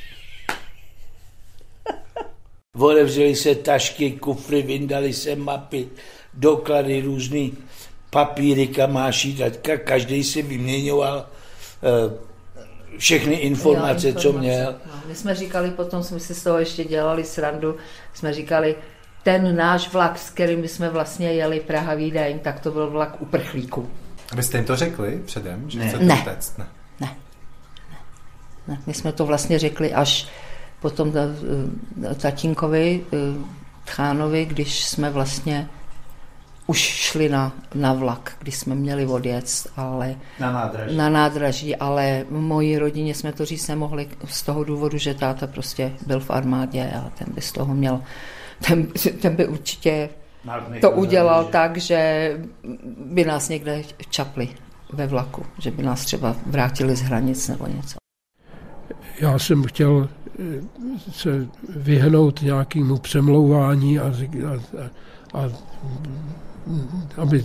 Otevřeli 2.73 3.35
se 3.35 3.55
tašky, 3.55 4.11
kufry, 4.11 4.61
vyndali 4.61 5.13
se 5.13 5.35
mapy, 5.35 5.89
doklady, 6.33 7.01
různý 7.01 7.57
papíry, 8.15 8.67
kamáší, 8.67 9.43
každý 9.83 10.23
si 10.23 10.41
vyměňoval 10.41 11.25
eh, 11.83 12.97
všechny 12.97 13.35
informace, 13.35 14.07
jo, 14.07 14.13
informace. 14.13 14.21
co 14.21 14.39
měl. 14.39 14.75
No, 14.85 14.93
my 15.07 15.15
jsme 15.15 15.35
říkali, 15.35 15.71
potom 15.71 16.03
jsme 16.03 16.19
si 16.19 16.35
z 16.35 16.43
toho 16.43 16.59
ještě 16.59 16.83
dělali 16.83 17.23
srandu, 17.23 17.75
jsme 18.13 18.33
říkali, 18.33 18.75
ten 19.23 19.55
náš 19.55 19.93
vlak, 19.93 20.19
s 20.19 20.29
kterým 20.29 20.67
jsme 20.67 20.89
vlastně 20.89 21.33
jeli 21.33 21.59
Praha 21.59 21.93
Vídeň, 21.93 22.39
tak 22.39 22.59
to 22.59 22.71
byl 22.71 22.89
vlak 22.89 23.21
uprchlíků. 23.21 23.89
A 24.31 24.35
vy 24.35 24.43
jste 24.43 24.57
jim 24.57 24.65
to 24.65 24.75
řekli 24.75 25.21
předem, 25.25 25.69
že 25.69 25.79
ne. 25.79 25.87
chcete 25.87 26.05
ne. 26.05 26.19
utéct? 26.21 26.57
Ne. 26.57 26.67
ne. 26.99 27.15
Ne. 28.67 28.77
My 28.87 28.93
jsme 28.93 29.11
to 29.11 29.25
vlastně 29.25 29.59
řekli 29.59 29.93
až 29.93 30.27
potom 30.79 31.11
eh, 31.15 32.15
tatínkovi, 32.15 33.01
eh, 33.13 33.17
Tchánovi, 33.85 34.45
když 34.45 34.85
jsme 34.85 35.09
vlastně 35.09 35.69
už 36.67 36.77
šli 36.79 37.29
na, 37.29 37.53
na 37.75 37.93
vlak, 37.93 38.37
když 38.39 38.57
jsme 38.57 38.75
měli 38.75 39.05
odjet, 39.05 39.45
ale 39.75 40.15
na 40.39 40.51
nádraží. 40.51 40.97
na 40.97 41.09
nádraží, 41.09 41.75
ale 41.75 42.25
v 42.29 42.39
mojí 42.39 42.77
rodině 42.77 43.15
jsme 43.15 43.33
to 43.33 43.45
říct 43.45 43.67
nemohli 43.67 44.07
z 44.25 44.43
toho 44.43 44.63
důvodu, 44.63 44.97
že 44.97 45.13
táta 45.13 45.47
prostě 45.47 45.91
byl 46.07 46.19
v 46.19 46.29
armádě 46.29 46.91
a 46.95 47.09
ten 47.09 47.27
by 47.33 47.41
z 47.41 47.51
toho 47.51 47.75
měl, 47.75 48.01
ten, 48.67 48.87
ten 49.21 49.35
by 49.35 49.47
určitě 49.47 50.09
to 50.81 50.91
udělal 50.91 51.43
že... 51.43 51.51
tak, 51.51 51.77
že 51.77 52.31
by 53.05 53.25
nás 53.25 53.49
někde 53.49 53.81
čapli 54.09 54.49
ve 54.93 55.07
vlaku, 55.07 55.45
že 55.59 55.71
by 55.71 55.83
nás 55.83 56.05
třeba 56.05 56.35
vrátili 56.45 56.95
z 56.95 57.01
hranic 57.01 57.47
nebo 57.47 57.67
něco. 57.67 57.97
Já 59.19 59.39
jsem 59.39 59.63
chtěl 59.63 60.09
eh, 60.39 60.61
se 61.11 61.47
vyhnout 61.69 62.41
nějakému 62.41 62.97
přemlouvání 62.97 63.99
a, 63.99 64.05
a, 64.05 64.81
a 65.39 65.49
aby 67.17 67.43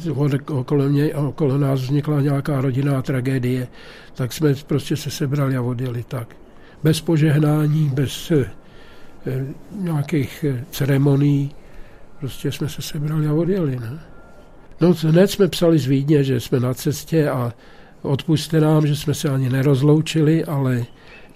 okolo, 0.53 0.89
mě, 0.89 1.15
okolo 1.15 1.59
nás 1.59 1.81
vznikla 1.81 2.21
nějaká 2.21 2.61
rodinná 2.61 3.03
tragédie, 3.03 3.69
tak 4.15 4.33
jsme 4.33 4.55
prostě 4.67 4.97
se 4.97 5.11
sebrali 5.11 5.57
a 5.57 5.63
odjeli 5.63 6.05
tak. 6.09 6.37
Bez 6.83 7.01
požehnání, 7.01 7.91
bez 7.95 8.31
eh, 8.31 8.51
nějakých 9.75 10.45
eh, 10.49 10.65
ceremonií, 10.71 11.55
prostě 12.19 12.53
jsme 12.53 12.69
se 12.69 12.83
sebrali 12.83 13.27
a 13.27 13.33
odjeli. 13.35 13.77
Ne? 13.77 14.01
No 14.81 14.95
hned 15.01 15.31
jsme 15.31 15.49
psali 15.49 15.79
z 15.79 15.87
Vídně, 15.87 16.25
že 16.25 16.41
jsme 16.41 16.61
na 16.61 16.75
cestě 16.75 17.31
a 17.31 17.53
odpuste 18.03 18.61
nám, 18.61 18.87
že 18.87 18.97
jsme 18.97 19.15
se 19.15 19.29
ani 19.29 19.51
nerozloučili, 19.51 20.45
ale 20.45 20.85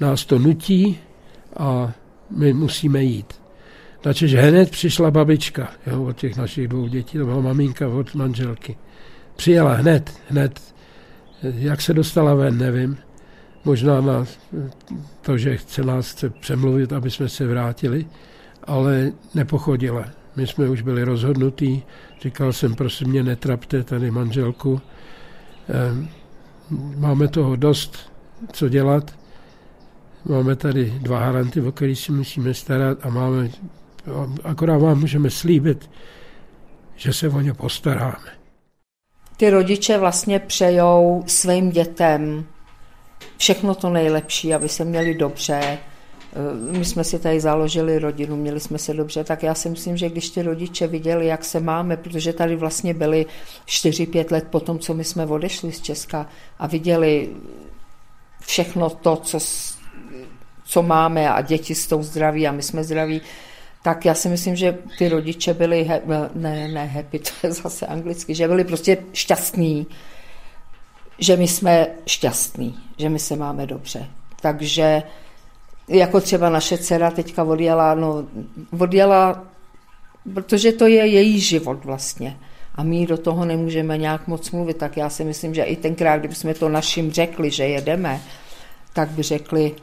nás 0.01 0.25
to 0.25 0.39
nutí 0.39 0.99
a 1.57 1.93
my 2.31 2.53
musíme 2.53 3.03
jít. 3.03 3.44
Načež 4.05 4.35
hned 4.35 4.71
přišla 4.71 5.11
babička 5.11 5.69
jo, 5.87 6.05
od 6.05 6.17
těch 6.17 6.37
našich 6.37 6.69
dvou 6.69 6.89
dětí, 6.89 7.19
to 7.19 7.25
byla 7.25 7.41
maminka 7.41 7.89
od 7.89 8.15
manželky. 8.15 8.77
Přijela 9.37 9.75
hned, 9.75 10.13
hned. 10.29 10.61
Jak 11.43 11.81
se 11.81 11.95
dostala 11.95 12.35
ven, 12.35 12.59
nevím. 12.59 12.99
Možná 13.65 14.01
na 14.01 14.25
to, 15.21 15.39
že 15.39 15.57
chce 15.57 15.83
nás 15.83 16.11
chce 16.11 16.31
přemluvit, 16.31 16.93
aby 16.93 17.11
jsme 17.11 17.29
se 17.29 17.47
vrátili, 17.47 18.07
ale 18.65 19.13
nepochodila. 19.35 20.05
My 20.37 20.47
jsme 20.47 20.69
už 20.69 20.83
byli 20.83 21.05
rozhodnutí. 21.05 21.83
Říkal 22.21 22.53
jsem, 22.53 22.75
prosím 22.75 23.09
mě, 23.09 23.23
netrapte 23.23 23.83
tady 23.83 24.11
manželku. 24.11 24.81
Ehm, 25.69 26.09
máme 26.97 27.29
toho 27.29 27.57
dost, 27.57 28.13
co 28.53 28.69
dělat. 28.69 29.19
Máme 30.25 30.57
tady 30.57 30.95
dva 31.03 31.19
haranty, 31.19 31.61
o 31.61 31.73
který 31.73 31.97
si 31.97 32.13
musíme 32.13 32.55
starat 32.55 32.99
a 33.03 33.11
máme 33.11 33.51
akorát 34.45 34.79
vám 34.79 35.01
můžeme 35.01 35.31
slíbit, 35.31 35.91
že 36.97 37.13
se 37.13 37.29
o 37.29 37.41
ně 37.41 37.55
postaráme. 37.55 38.45
Ty 39.37 39.51
rodiče 39.51 39.99
vlastně 39.99 40.39
přejou 40.39 41.25
svým 41.27 41.71
dětem 41.71 42.45
všechno 43.37 43.75
to 43.75 43.91
nejlepší, 43.91 44.55
aby 44.55 44.69
se 44.69 44.85
měli 44.85 45.15
dobře. 45.15 45.61
Eh, 45.61 46.79
my 46.79 46.85
jsme 46.85 47.05
si 47.05 47.19
tady 47.19 47.41
založili 47.41 47.99
rodinu, 47.99 48.37
měli 48.37 48.61
jsme 48.61 48.79
se 48.79 48.95
dobře, 48.95 49.25
tak 49.25 49.43
já 49.43 49.55
si 49.55 49.71
myslím, 49.71 49.97
že 49.97 50.09
když 50.09 50.31
ty 50.31 50.43
rodiče 50.43 50.87
viděli, 50.87 51.27
jak 51.27 51.45
se 51.45 51.61
máme, 51.61 51.97
protože 51.97 52.33
tady 52.33 52.57
vlastně 52.57 52.95
byli 52.95 53.27
4-5 53.67 54.33
let 54.33 54.47
po 54.51 54.61
tom, 54.61 54.79
co 54.79 54.95
my 54.95 55.05
jsme 55.05 55.27
odešli 55.27 55.73
z 55.73 55.81
Česka 55.81 56.27
a 56.59 56.67
viděli 56.67 57.29
všechno 58.41 58.91
to, 58.91 59.17
co, 59.17 59.39
co 60.65 60.83
máme 60.83 61.31
a 61.31 61.41
děti 61.41 61.75
s 61.75 61.87
tou 61.87 62.03
zdraví 62.03 62.49
a 62.49 62.53
my 62.53 62.63
jsme 62.63 62.85
zdraví, 62.85 63.21
tak 63.85 64.05
já 64.05 64.15
si 64.15 64.29
myslím, 64.29 64.57
že 64.57 64.79
ty 64.99 65.09
rodiče 65.09 65.55
byli, 65.55 65.85
he, 65.85 66.03
ne, 66.35 66.69
ne 66.69 66.87
happy, 66.87 67.19
to 67.41 67.47
je 67.47 67.53
zase 67.53 67.87
anglicky, 67.87 68.35
že 68.35 68.49
byli 68.49 68.65
prostě 68.65 68.97
šťastní, 69.13 69.87
že 71.19 71.37
my 71.37 71.49
jsme 71.49 71.87
šťastní, 72.07 72.79
že 72.99 73.09
my 73.09 73.19
se 73.19 73.37
máme 73.37 73.67
dobře. 73.67 74.09
Takže 74.41 75.03
jako 75.89 76.21
třeba 76.21 76.49
naše 76.49 76.79
dcera 76.79 77.11
teďka 77.11 77.45
odjela, 77.45 77.95
no, 77.95 78.25
odjela, 78.79 79.45
protože 80.35 80.73
to 80.73 80.87
je 80.87 81.07
její 81.07 81.41
život 81.41 81.85
vlastně. 81.85 82.37
A 82.75 82.83
my 82.83 83.07
do 83.07 83.19
toho 83.19 83.45
nemůžeme 83.45 83.99
nějak 83.99 84.27
moc 84.27 84.51
mluvit, 84.51 84.77
tak 84.77 84.97
já 84.97 85.11
si 85.11 85.25
myslím, 85.25 85.55
že 85.55 85.63
i 85.63 85.77
tenkrát, 85.77 86.17
kdybychom 86.17 86.55
to 86.55 86.69
našim 86.69 87.13
řekli, 87.13 87.51
že 87.51 87.65
jedeme, 87.65 88.21
tak 88.93 89.09
by 89.09 89.23
řekli, 89.23 89.75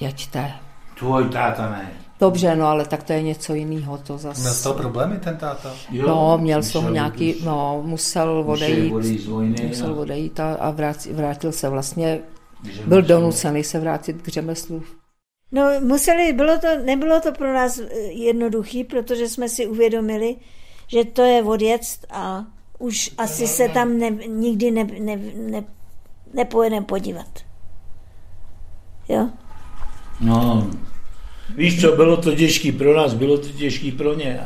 jeďte. 0.00 0.52
Tvoj 0.98 1.28
táta 1.28 1.70
ne. 1.70 2.02
Dobře, 2.22 2.56
no 2.56 2.66
ale 2.66 2.84
tak 2.86 3.02
to 3.02 3.12
je 3.12 3.22
něco 3.22 3.54
jiného. 3.54 3.98
To 3.98 4.18
zase... 4.18 4.40
Měl 4.40 4.54
z 4.54 4.62
toho 4.62 4.74
problémy 4.74 5.18
ten 5.18 5.36
táta? 5.36 5.74
Jo, 5.90 6.06
no, 6.06 6.38
měl 6.38 6.62
z 6.62 6.72
toho 6.72 6.90
nějaký, 6.90 7.34
no, 7.44 7.82
musel 7.86 8.44
odejít, 8.46 8.92
musel 9.68 9.98
odejít 9.98 10.40
a, 10.40 10.54
a 10.54 10.70
vrátil, 10.70 11.14
vrátil 11.14 11.52
se 11.52 11.68
vlastně, 11.68 12.20
byl 12.86 13.02
donucený 13.02 13.64
se 13.64 13.80
vrátit 13.80 14.22
k 14.22 14.28
řemeslu. 14.28 14.82
No, 15.52 15.62
museli, 15.80 16.32
bylo 16.32 16.58
to, 16.58 16.66
nebylo 16.84 17.20
to 17.20 17.32
pro 17.32 17.54
nás 17.54 17.78
eh, 17.78 17.98
jednoduchý, 18.02 18.84
protože 18.84 19.28
jsme 19.28 19.48
si 19.48 19.66
uvědomili, 19.66 20.36
že 20.86 21.04
to 21.04 21.22
je 21.22 21.42
odjet 21.42 21.80
a 22.10 22.44
už 22.78 23.10
asi 23.18 23.46
se 23.46 23.68
tam 23.68 23.98
ne, 23.98 24.10
nikdy 24.26 24.70
ne, 24.70 24.84
ne, 24.84 25.16
ne, 25.36 25.64
nepojedeme 26.34 26.86
podívat. 26.86 27.38
Jo? 29.08 29.28
No, 30.20 30.70
Víš 31.56 31.80
co, 31.80 31.96
bylo 31.96 32.16
to 32.16 32.34
těžký 32.34 32.72
pro 32.72 32.96
nás, 32.96 33.14
bylo 33.14 33.38
to 33.38 33.48
těžký 33.48 33.92
pro 33.92 34.14
ně. 34.14 34.40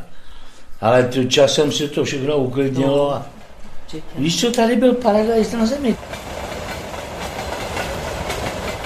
Ale 0.81 1.05
to 1.05 1.25
časem 1.25 1.73
se 1.73 1.89
to 1.89 2.05
všechno 2.05 2.37
uklidnilo 2.37 3.15
a 3.15 3.27
víš 4.19 4.41
co, 4.41 4.53
tady 4.53 4.77
byl 4.77 4.95
paradajs 4.95 5.53
na 5.53 5.67
zemi. 5.67 5.97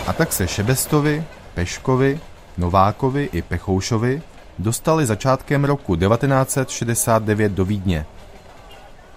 A 0.07 0.13
tak 0.13 0.33
se 0.33 0.49
Šebestovi, 0.49 1.25
Peškovi, 1.55 2.21
Novákovi 2.59 3.29
i 3.33 3.43
Pechoušovi 3.43 4.23
dostali 4.59 5.07
začátkem 5.07 5.65
roku 5.65 5.97
1969 5.97 7.53
do 7.53 7.65
Vídně. 7.65 8.07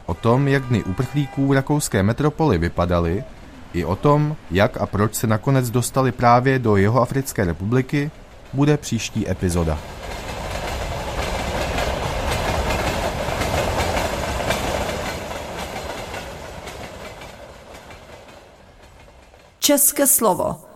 O 0.06 0.14
tom, 0.14 0.48
jak 0.48 0.64
dny 0.64 0.84
uprchlíků 0.84 1.48
v 1.48 1.52
rakouské 1.52 2.04
metropoli 2.04 2.58
vypadaly, 2.58 3.24
i 3.74 3.86
o 3.86 3.96
tom, 3.96 4.36
jak 4.52 4.82
a 4.82 4.86
proč 4.86 5.14
se 5.16 5.28
nakonec 5.28 5.70
dostali 5.70 6.12
právě 6.12 6.60
do 6.60 6.76
Jihoafrické 6.76 7.46
republiky, 7.46 8.12
bude 8.54 8.78
příští 8.78 9.30
epizoda. 9.30 9.80
České 19.60 20.08
slovo 20.08 20.73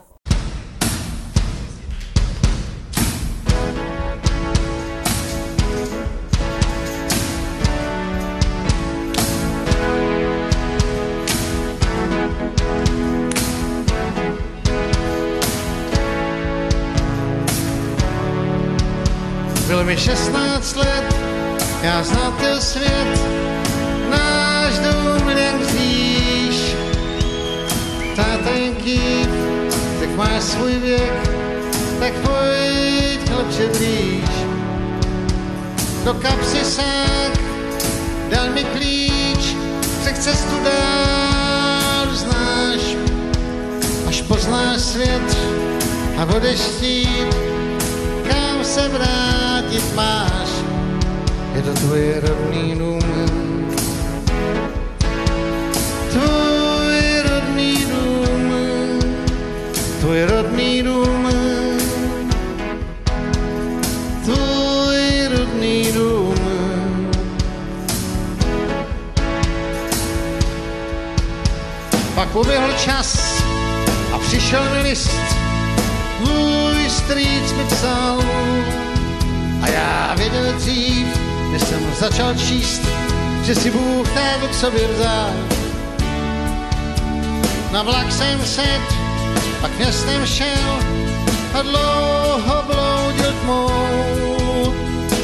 mi 19.88 19.97
16 19.97 20.76
let, 20.76 21.15
já 21.82 22.04
ten 22.41 22.62
svět, 22.62 23.21
náš 24.10 24.73
dům 24.80 25.30
jen 25.30 25.60
kříž. 25.67 26.76
Táta 28.15 28.50
jen 28.56 28.76
kýv, 28.76 29.28
tak 30.00 30.10
máš 30.15 30.43
svůj 30.43 30.73
věk, 30.73 31.30
tak 32.00 32.13
pojď 32.13 33.30
chlapče 33.30 33.67
blíž. 33.78 34.30
Do 36.04 36.13
kapsy 36.13 36.65
sák, 36.65 37.39
dal 38.30 38.50
mi 38.54 38.63
klíč, 38.63 39.56
přech 40.02 40.17
cestu 40.17 40.56
dál 40.63 42.15
znáš, 42.15 42.95
až 44.08 44.21
poznáš 44.21 44.82
svět 44.82 45.38
a 46.17 46.26
budeš 46.26 46.60
chtít, 46.60 47.36
kam 48.30 48.65
se 48.65 48.89
vrátit 49.67 49.95
máš. 49.95 50.49
Je 51.56 51.62
to 51.62 51.73
rodný 52.21 52.75
dům, 52.75 52.99
tvůj 56.12 57.21
rodný 57.30 57.86
dům, 57.86 58.53
tvůj 59.99 60.23
rodný 60.23 60.84
dům, 60.84 61.30
tvůj 64.25 65.27
rodný 65.38 65.91
dům. 65.91 66.36
Pak 72.15 72.36
uběhl 72.36 72.73
čas 72.73 73.43
a 74.13 74.17
přišel 74.19 74.63
mi 74.75 74.82
list, 74.82 75.19
můj 76.19 76.89
strýc 76.89 77.53
mi 77.53 77.63
psal. 77.65 78.77
A 79.67 79.69
já 79.69 80.15
věděl 80.17 80.53
dřív, 80.53 81.08
než 81.51 81.62
jsem 81.62 81.93
začal 81.99 82.36
číst, 82.36 82.82
že 83.43 83.56
si 83.56 83.71
Bůh 83.71 84.10
tak 84.13 84.49
k 84.49 84.53
sobě 84.53 84.88
vzal. 84.88 85.30
Na 87.71 87.84
vlak 87.84 88.12
jsem 88.12 88.45
set, 88.45 88.82
pak 89.62 89.71
městem 89.77 90.25
šel 90.25 90.80
a 91.53 91.62
dlouho 91.62 92.63
bloudil 92.65 93.34
tmou. 93.41 94.73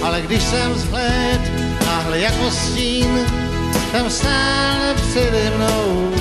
Ale 0.04 0.22
když 0.22 0.44
jsem 0.44 0.76
zhled, 0.76 1.42
náhle 1.86 2.20
jako 2.20 2.52
stín, 2.52 3.20
tam 3.92 4.10
stál 4.10 4.94
přede 4.96 5.52
mnou 5.58 6.12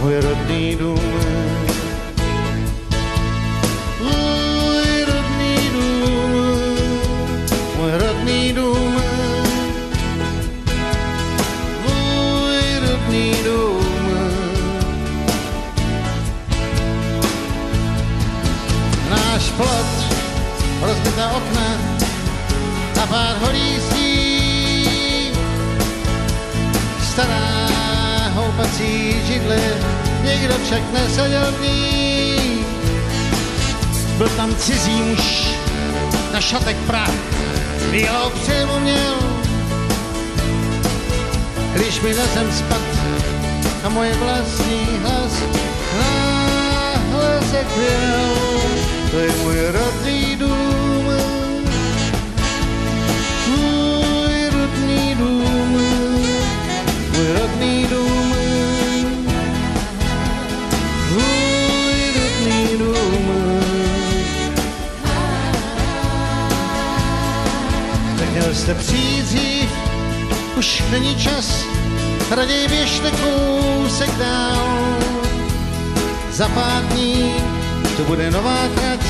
můj 0.00 0.20
rodný 0.20 0.76
dům. 0.76 1.73
Pár 23.14 23.38
holí 23.46 23.78
zdí, 23.78 25.30
stará 26.98 27.46
houpací 28.34 29.22
židle, 29.26 29.60
nikdo 30.26 30.54
však 30.66 30.82
neseděl 30.92 31.46
v 31.52 31.60
ní. 31.62 32.66
Byl 34.18 34.28
tam 34.28 34.54
cizí 34.58 34.98
muž, 35.02 35.54
na 36.32 36.40
šatek 36.40 36.76
prach, 36.86 37.14
bílou 37.90 38.30
přemu 38.42 38.80
měl. 38.80 39.14
Když 41.74 42.00
mi 42.00 42.14
na 42.14 42.26
zem 42.34 42.52
spad 42.52 42.82
a 43.84 43.88
moje 43.88 44.14
vlastní 44.14 44.98
hlas 45.02 45.32
náhle 45.98 47.40
se 47.50 47.64
kvěl, 47.74 48.34
to 49.10 49.18
je 49.18 49.30
můj 49.42 49.56
rodný 49.70 50.36
dům. 50.36 50.63
Za 76.34 76.48
pár 76.48 76.82
dní 76.90 77.30
to 77.96 78.02
bude 78.10 78.30
nová 78.30 78.66
trať 78.74 79.06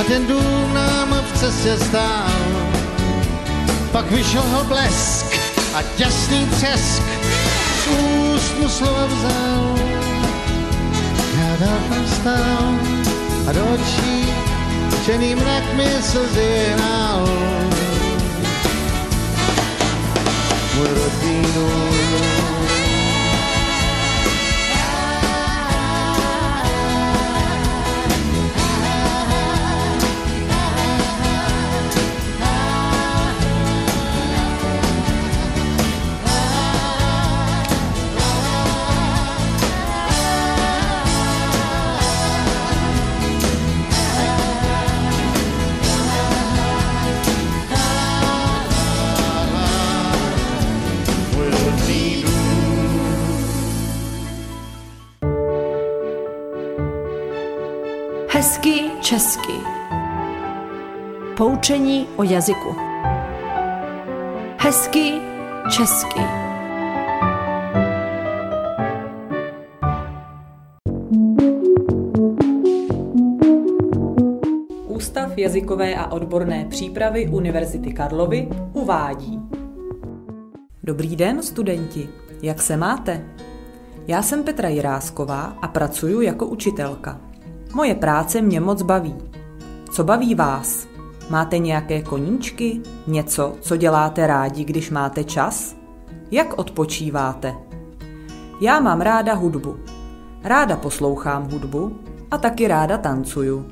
a 0.00 0.04
ten 0.08 0.26
dům 0.26 0.74
nám 0.74 1.12
v 1.12 1.38
cestě 1.38 1.76
stál. 1.76 2.32
Pak 3.92 4.10
vyšel 4.10 4.42
ho 4.42 4.64
blesk 4.64 5.26
a 5.74 5.82
děsný 5.96 6.46
třesk, 6.46 7.02
z 7.84 7.86
úst 7.86 8.58
mu 8.60 8.68
slova 8.68 9.06
vzal. 9.06 9.76
Já 11.38 11.56
dál 11.60 11.78
tam 11.88 12.06
stál 12.06 12.64
a 13.48 13.52
do 13.52 13.64
očí 13.74 14.32
černý 15.06 15.34
mrak 15.34 15.74
mi 15.74 15.88
slzy 16.02 16.74
nál. 16.78 17.28
Můj 20.74 20.88
rodný 20.88 21.42
dům. 21.54 22.35
Poučení 61.36 62.06
o 62.16 62.22
jazyku. 62.22 62.76
Hezky 64.58 65.12
česky. 65.70 66.20
Ústav 74.88 75.38
jazykové 75.38 75.94
a 75.94 76.12
odborné 76.12 76.64
přípravy 76.70 77.28
Univerzity 77.28 77.92
Karlovy 77.92 78.48
uvádí. 78.72 79.40
Dobrý 80.84 81.16
den, 81.16 81.42
studenti, 81.42 82.08
jak 82.42 82.62
se 82.62 82.76
máte? 82.76 83.24
Já 84.06 84.22
jsem 84.22 84.42
Petra 84.42 84.68
Jirásková 84.68 85.56
a 85.62 85.68
pracuji 85.68 86.20
jako 86.20 86.46
učitelka. 86.46 87.20
Moje 87.74 87.94
práce 87.94 88.42
mě 88.42 88.60
moc 88.60 88.82
baví. 88.82 89.16
Co 89.92 90.04
baví 90.04 90.34
vás? 90.34 90.95
Máte 91.30 91.58
nějaké 91.58 92.02
koníčky? 92.02 92.80
Něco, 93.06 93.54
co 93.60 93.76
děláte 93.76 94.26
rádi, 94.26 94.64
když 94.64 94.90
máte 94.90 95.24
čas? 95.24 95.76
Jak 96.30 96.58
odpočíváte? 96.58 97.54
Já 98.60 98.80
mám 98.80 99.00
ráda 99.00 99.34
hudbu. 99.34 99.76
Ráda 100.44 100.76
poslouchám 100.76 101.50
hudbu 101.50 101.96
a 102.30 102.38
taky 102.38 102.68
ráda 102.68 102.98
tancuju. 102.98 103.66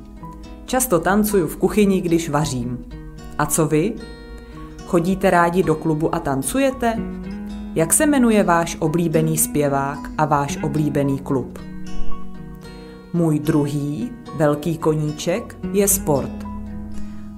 Často 0.66 1.00
tancuju 1.00 1.46
v 1.46 1.56
kuchyni, 1.56 2.00
když 2.00 2.28
vařím. 2.28 2.84
A 3.38 3.46
co 3.46 3.66
vy? 3.66 3.94
Chodíte 4.86 5.30
rádi 5.30 5.62
do 5.62 5.74
klubu 5.74 6.14
a 6.14 6.18
tancujete? 6.18 6.98
Jak 7.74 7.92
se 7.92 8.06
jmenuje 8.06 8.42
váš 8.42 8.76
oblíbený 8.80 9.38
zpěvák 9.38 9.98
a 10.18 10.24
váš 10.24 10.58
oblíbený 10.62 11.18
klub? 11.18 11.58
Můj 13.12 13.38
druhý 13.38 14.12
velký 14.36 14.78
koníček 14.78 15.56
je 15.72 15.88
sport. 15.88 16.43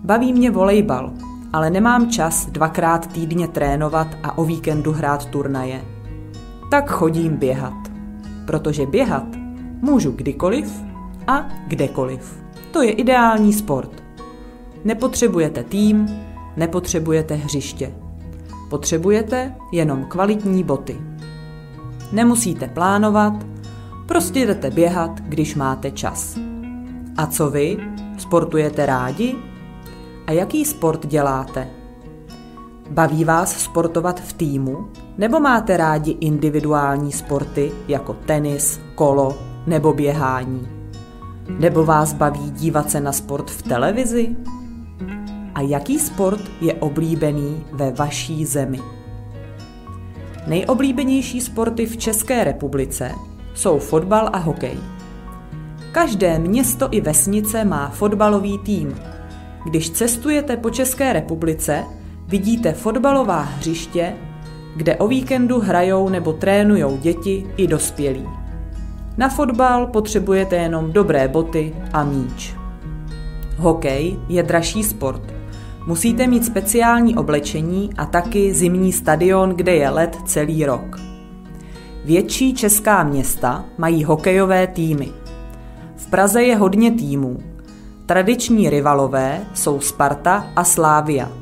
Baví 0.06 0.32
mě 0.32 0.50
volejbal, 0.50 1.12
ale 1.52 1.70
nemám 1.70 2.10
čas 2.10 2.46
dvakrát 2.46 3.06
týdně 3.06 3.48
trénovat 3.48 4.06
a 4.22 4.38
o 4.38 4.44
víkendu 4.44 4.92
hrát 4.92 5.24
turnaje. 5.24 5.84
Tak 6.70 6.90
chodím 6.90 7.36
běhat, 7.36 7.74
protože 8.46 8.86
běhat 8.86 9.26
můžu 9.82 10.12
kdykoliv 10.12 10.82
a 11.26 11.48
kdekoliv. 11.68 12.42
To 12.70 12.82
je 12.82 12.90
ideální 12.92 13.52
sport. 13.52 13.90
Nepotřebujete 14.84 15.64
tým, 15.64 16.06
nepotřebujete 16.56 17.34
hřiště. 17.34 17.94
Potřebujete 18.70 19.54
jenom 19.72 20.04
kvalitní 20.04 20.64
boty. 20.64 20.96
Nemusíte 22.12 22.68
plánovat, 22.68 23.46
prostě 24.06 24.46
jdete 24.46 24.70
běhat, 24.70 25.20
když 25.20 25.54
máte 25.54 25.90
čas. 25.90 26.38
A 27.16 27.26
co 27.26 27.50
vy? 27.50 27.76
Sportujete 28.18 28.86
rádi? 28.86 29.55
A 30.26 30.32
jaký 30.32 30.64
sport 30.64 31.06
děláte? 31.06 31.68
Baví 32.90 33.24
vás 33.24 33.60
sportovat 33.60 34.20
v 34.20 34.32
týmu? 34.32 34.88
Nebo 35.18 35.40
máte 35.40 35.76
rádi 35.76 36.10
individuální 36.10 37.12
sporty 37.12 37.72
jako 37.88 38.14
tenis, 38.14 38.80
kolo 38.94 39.38
nebo 39.66 39.92
běhání? 39.92 40.68
Nebo 41.58 41.84
vás 41.84 42.12
baví 42.12 42.50
dívat 42.50 42.90
se 42.90 43.00
na 43.00 43.12
sport 43.12 43.50
v 43.50 43.62
televizi? 43.62 44.36
A 45.54 45.60
jaký 45.60 45.98
sport 45.98 46.42
je 46.60 46.74
oblíbený 46.74 47.64
ve 47.72 47.90
vaší 47.90 48.44
zemi? 48.44 48.80
Nejoblíbenější 50.46 51.40
sporty 51.40 51.86
v 51.86 51.96
České 51.96 52.44
republice 52.44 53.12
jsou 53.54 53.78
fotbal 53.78 54.30
a 54.32 54.38
hokej. 54.38 54.78
Každé 55.92 56.38
město 56.38 56.88
i 56.90 57.00
vesnice 57.00 57.64
má 57.64 57.88
fotbalový 57.88 58.58
tým. 58.58 58.94
Když 59.66 59.90
cestujete 59.90 60.56
po 60.56 60.70
České 60.70 61.12
republice, 61.12 61.84
vidíte 62.28 62.72
fotbalová 62.72 63.40
hřiště, 63.40 64.14
kde 64.76 64.96
o 64.96 65.08
víkendu 65.08 65.60
hrajou 65.60 66.08
nebo 66.08 66.32
trénujou 66.32 66.96
děti 66.96 67.46
i 67.56 67.66
dospělí. 67.66 68.28
Na 69.16 69.28
fotbal 69.28 69.86
potřebujete 69.86 70.56
jenom 70.56 70.92
dobré 70.92 71.28
boty 71.28 71.74
a 71.92 72.04
míč. 72.04 72.54
Hokej 73.56 74.16
je 74.28 74.42
dražší 74.42 74.84
sport. 74.84 75.34
Musíte 75.86 76.26
mít 76.26 76.44
speciální 76.44 77.16
oblečení 77.16 77.90
a 77.96 78.06
taky 78.06 78.54
zimní 78.54 78.92
stadion, 78.92 79.50
kde 79.50 79.74
je 79.74 79.90
led 79.90 80.16
celý 80.24 80.64
rok. 80.64 81.00
Větší 82.04 82.54
česká 82.54 83.04
města 83.04 83.64
mají 83.78 84.04
hokejové 84.04 84.66
týmy. 84.66 85.08
V 85.96 86.10
Praze 86.10 86.42
je 86.42 86.56
hodně 86.56 86.90
týmů. 86.90 87.55
Tradiční 88.06 88.70
rivalové 88.70 89.46
jsou 89.54 89.80
Sparta 89.80 90.46
a 90.56 90.64
Slávia. 90.64 91.32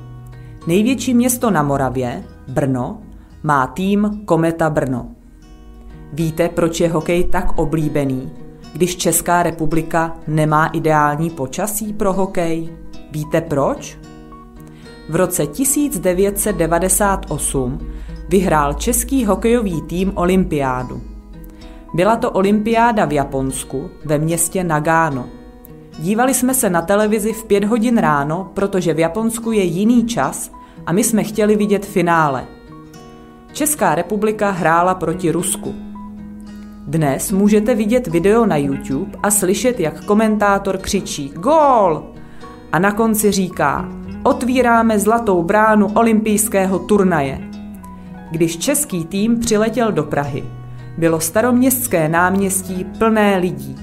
Největší 0.66 1.14
město 1.14 1.50
na 1.50 1.62
Moravě, 1.62 2.24
Brno, 2.48 2.98
má 3.42 3.66
tým 3.66 4.22
Kometa 4.24 4.70
Brno. 4.70 5.06
Víte, 6.12 6.48
proč 6.48 6.80
je 6.80 6.88
hokej 6.88 7.24
tak 7.24 7.58
oblíbený, 7.58 8.32
když 8.72 8.96
Česká 8.96 9.42
republika 9.42 10.16
nemá 10.26 10.66
ideální 10.66 11.30
počasí 11.30 11.92
pro 11.92 12.12
hokej? 12.12 12.68
Víte 13.10 13.40
proč? 13.40 13.98
V 15.08 15.16
roce 15.16 15.46
1998 15.46 17.78
vyhrál 18.28 18.74
český 18.74 19.24
hokejový 19.24 19.82
tým 19.82 20.12
olympiádu. 20.14 21.02
Byla 21.94 22.16
to 22.16 22.30
olympiáda 22.30 23.04
v 23.04 23.12
Japonsku 23.12 23.90
ve 24.04 24.18
městě 24.18 24.64
Nagano. 24.64 25.43
Dívali 25.98 26.34
jsme 26.34 26.54
se 26.54 26.70
na 26.70 26.82
televizi 26.82 27.32
v 27.32 27.44
pět 27.44 27.64
hodin 27.64 27.98
ráno, 27.98 28.50
protože 28.54 28.94
v 28.94 28.98
Japonsku 28.98 29.52
je 29.52 29.62
jiný 29.62 30.06
čas 30.06 30.50
a 30.86 30.92
my 30.92 31.04
jsme 31.04 31.24
chtěli 31.24 31.56
vidět 31.56 31.86
finále. 31.86 32.44
Česká 33.52 33.94
republika 33.94 34.50
hrála 34.50 34.94
proti 34.94 35.30
Rusku. 35.30 35.74
Dnes 36.86 37.32
můžete 37.32 37.74
vidět 37.74 38.06
video 38.06 38.46
na 38.46 38.56
YouTube 38.56 39.18
a 39.22 39.30
slyšet, 39.30 39.80
jak 39.80 40.04
komentátor 40.04 40.78
křičí 40.78 41.28
Gól! 41.28 42.04
A 42.72 42.78
na 42.78 42.92
konci 42.92 43.30
říká 43.30 43.88
Otvíráme 44.22 44.98
zlatou 44.98 45.42
bránu 45.42 45.92
olympijského 45.94 46.78
turnaje. 46.78 47.40
Když 48.30 48.56
český 48.56 49.04
tým 49.04 49.38
přiletěl 49.40 49.92
do 49.92 50.02
Prahy, 50.02 50.44
bylo 50.98 51.20
staroměstské 51.20 52.08
náměstí 52.08 52.84
plné 52.98 53.36
lidí. 53.36 53.76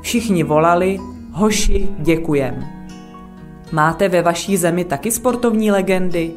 Všichni 0.00 0.42
volali, 0.42 0.98
hoši, 1.32 1.88
děkujem. 1.98 2.64
Máte 3.72 4.08
ve 4.08 4.22
vaší 4.22 4.56
zemi 4.56 4.84
taky 4.84 5.10
sportovní 5.10 5.70
legendy? 5.70 6.32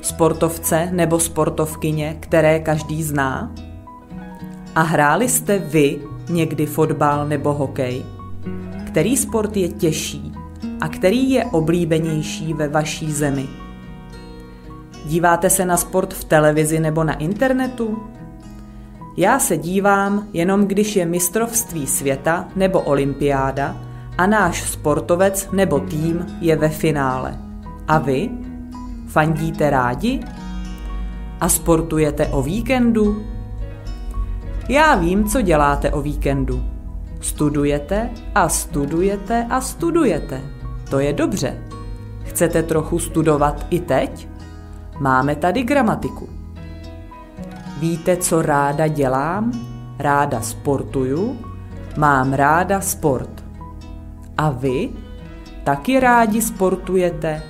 Sportovce 0.00 0.88
nebo 0.92 1.20
sportovkyně, 1.20 2.16
které 2.20 2.60
každý 2.60 3.02
zná? 3.02 3.54
A 4.74 4.82
hráli 4.82 5.28
jste 5.28 5.58
vy 5.58 6.00
někdy 6.28 6.66
fotbal 6.66 7.28
nebo 7.28 7.52
hokej? 7.52 8.04
Který 8.86 9.16
sport 9.16 9.56
je 9.56 9.68
těžší 9.68 10.32
a 10.80 10.88
který 10.88 11.30
je 11.30 11.44
oblíbenější 11.44 12.54
ve 12.54 12.68
vaší 12.68 13.12
zemi? 13.12 13.48
Díváte 15.04 15.50
se 15.50 15.66
na 15.66 15.76
sport 15.76 16.14
v 16.14 16.24
televizi 16.24 16.80
nebo 16.80 17.04
na 17.04 17.14
internetu? 17.14 18.02
Já 19.16 19.38
se 19.38 19.56
dívám 19.56 20.28
jenom 20.32 20.66
když 20.66 20.96
je 20.96 21.06
mistrovství 21.06 21.86
světa 21.86 22.48
nebo 22.56 22.80
olympiáda 22.80 23.87
a 24.18 24.26
náš 24.26 24.62
sportovec 24.62 25.48
nebo 25.52 25.80
tým 25.80 26.26
je 26.40 26.56
ve 26.56 26.68
finále. 26.68 27.38
A 27.88 27.98
vy? 27.98 28.30
Fandíte 29.06 29.70
rádi? 29.70 30.20
A 31.40 31.48
sportujete 31.48 32.26
o 32.26 32.42
víkendu? 32.42 33.24
Já 34.68 34.94
vím, 34.94 35.28
co 35.28 35.42
děláte 35.42 35.90
o 35.90 36.02
víkendu. 36.02 36.64
Studujete 37.20 38.10
a 38.34 38.48
studujete 38.48 39.46
a 39.50 39.60
studujete. 39.60 40.40
To 40.90 40.98
je 40.98 41.12
dobře. 41.12 41.58
Chcete 42.24 42.62
trochu 42.62 42.98
studovat 42.98 43.66
i 43.70 43.80
teď? 43.80 44.28
Máme 45.00 45.36
tady 45.36 45.62
gramatiku. 45.62 46.28
Víte, 47.80 48.16
co 48.16 48.42
ráda 48.42 48.86
dělám? 48.86 49.52
Ráda 49.98 50.40
sportuju. 50.40 51.38
Mám 51.96 52.32
ráda 52.32 52.80
sport. 52.80 53.37
A 54.38 54.50
vy? 54.50 54.90
Taky 55.64 56.00
rádi 56.00 56.42
sportujete? 56.42 57.42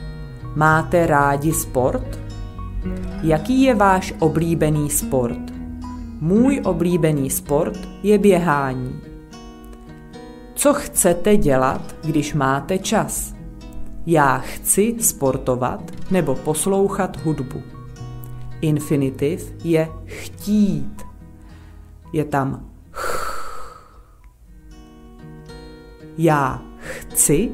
Máte 0.56 1.06
rádi 1.06 1.52
sport? 1.52 2.18
Jaký 3.22 3.62
je 3.62 3.74
váš 3.74 4.14
oblíbený 4.18 4.90
sport? 4.90 5.52
Můj 6.20 6.60
oblíbený 6.64 7.30
sport 7.30 7.78
je 8.02 8.18
běhání. 8.18 9.00
Co 10.54 10.74
chcete 10.74 11.36
dělat, 11.36 11.94
když 12.04 12.34
máte 12.34 12.78
čas? 12.78 13.34
Já 14.06 14.38
chci 14.38 14.96
sportovat 15.00 15.90
nebo 16.10 16.34
poslouchat 16.34 17.24
hudbu. 17.24 17.62
Infinitiv 18.60 19.54
je 19.64 19.88
chtít. 20.04 21.02
Je 22.12 22.24
tam 22.24 22.66
ch. 22.90 23.28
Já 26.18 26.67
chci, 26.88 27.50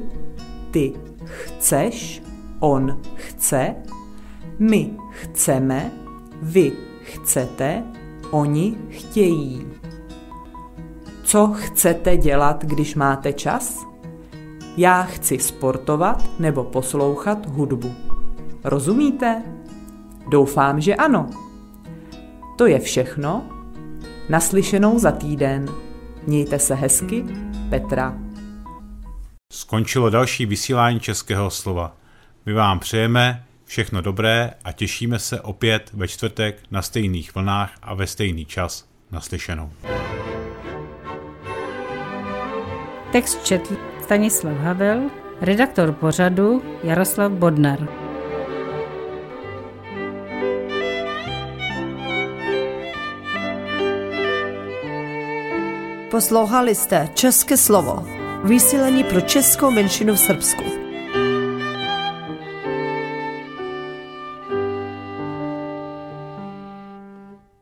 ty 0.71 0.93
chceš, 1.25 2.23
on 2.61 3.01
chce, 3.15 3.75
my 4.59 4.91
chceme, 5.11 5.93
vy 6.43 6.73
chcete, 7.03 7.83
oni 8.31 8.77
chtějí. 8.91 9.67
Co 11.25 11.53
chcete 11.55 12.17
dělat, 12.17 12.65
když 12.65 12.95
máte 12.95 13.33
čas? 13.33 13.87
Já 14.77 15.03
chci 15.03 15.39
sportovat 15.39 16.31
nebo 16.39 16.65
poslouchat 16.65 17.47
hudbu. 17.47 17.91
Rozumíte? 18.65 19.43
Doufám, 20.31 20.81
že 20.81 20.95
ano. 20.95 21.31
To 22.59 22.67
je 22.67 22.79
všechno. 22.79 23.43
Naslyšenou 24.29 24.99
za 24.99 25.11
týden. 25.11 25.69
Mějte 26.27 26.59
se 26.59 26.75
hezky, 26.75 27.25
Petra. 27.71 28.24
Skončilo 29.55 30.11
další 30.11 30.47
vysílání 30.47 31.01
českého 31.01 31.51
slova. 31.51 31.97
My 32.47 32.53
vám 32.53 32.79
přejeme 32.79 33.45
všechno 33.65 34.01
dobré 34.01 34.51
a 34.65 34.73
těšíme 34.73 35.19
se 35.19 35.41
opět 35.41 35.91
ve 35.93 36.09
čtvrtek 36.09 36.63
na 36.71 36.83
stejných 36.83 37.35
vlnách 37.35 37.73
a 37.83 37.95
ve 37.95 38.07
stejný 38.07 38.45
čas 38.45 38.89
naslyšenou. 39.11 39.73
Text 43.13 43.47
četl 43.47 43.77
Stanislav 44.03 44.57
Havel, 44.57 45.11
redaktor 45.41 45.93
pořadu 45.93 46.63
Jaroslav 46.83 47.33
Bodnar. 47.33 47.89
Poslouchali 56.11 56.75
jste 56.75 57.09
České 57.15 57.57
slovo, 57.57 58.24
vysílení 58.45 59.05
pro 59.05 59.21
českou 59.21 59.71
menšinu 59.71 60.15
v 60.15 60.19
Srbsku. 60.19 60.84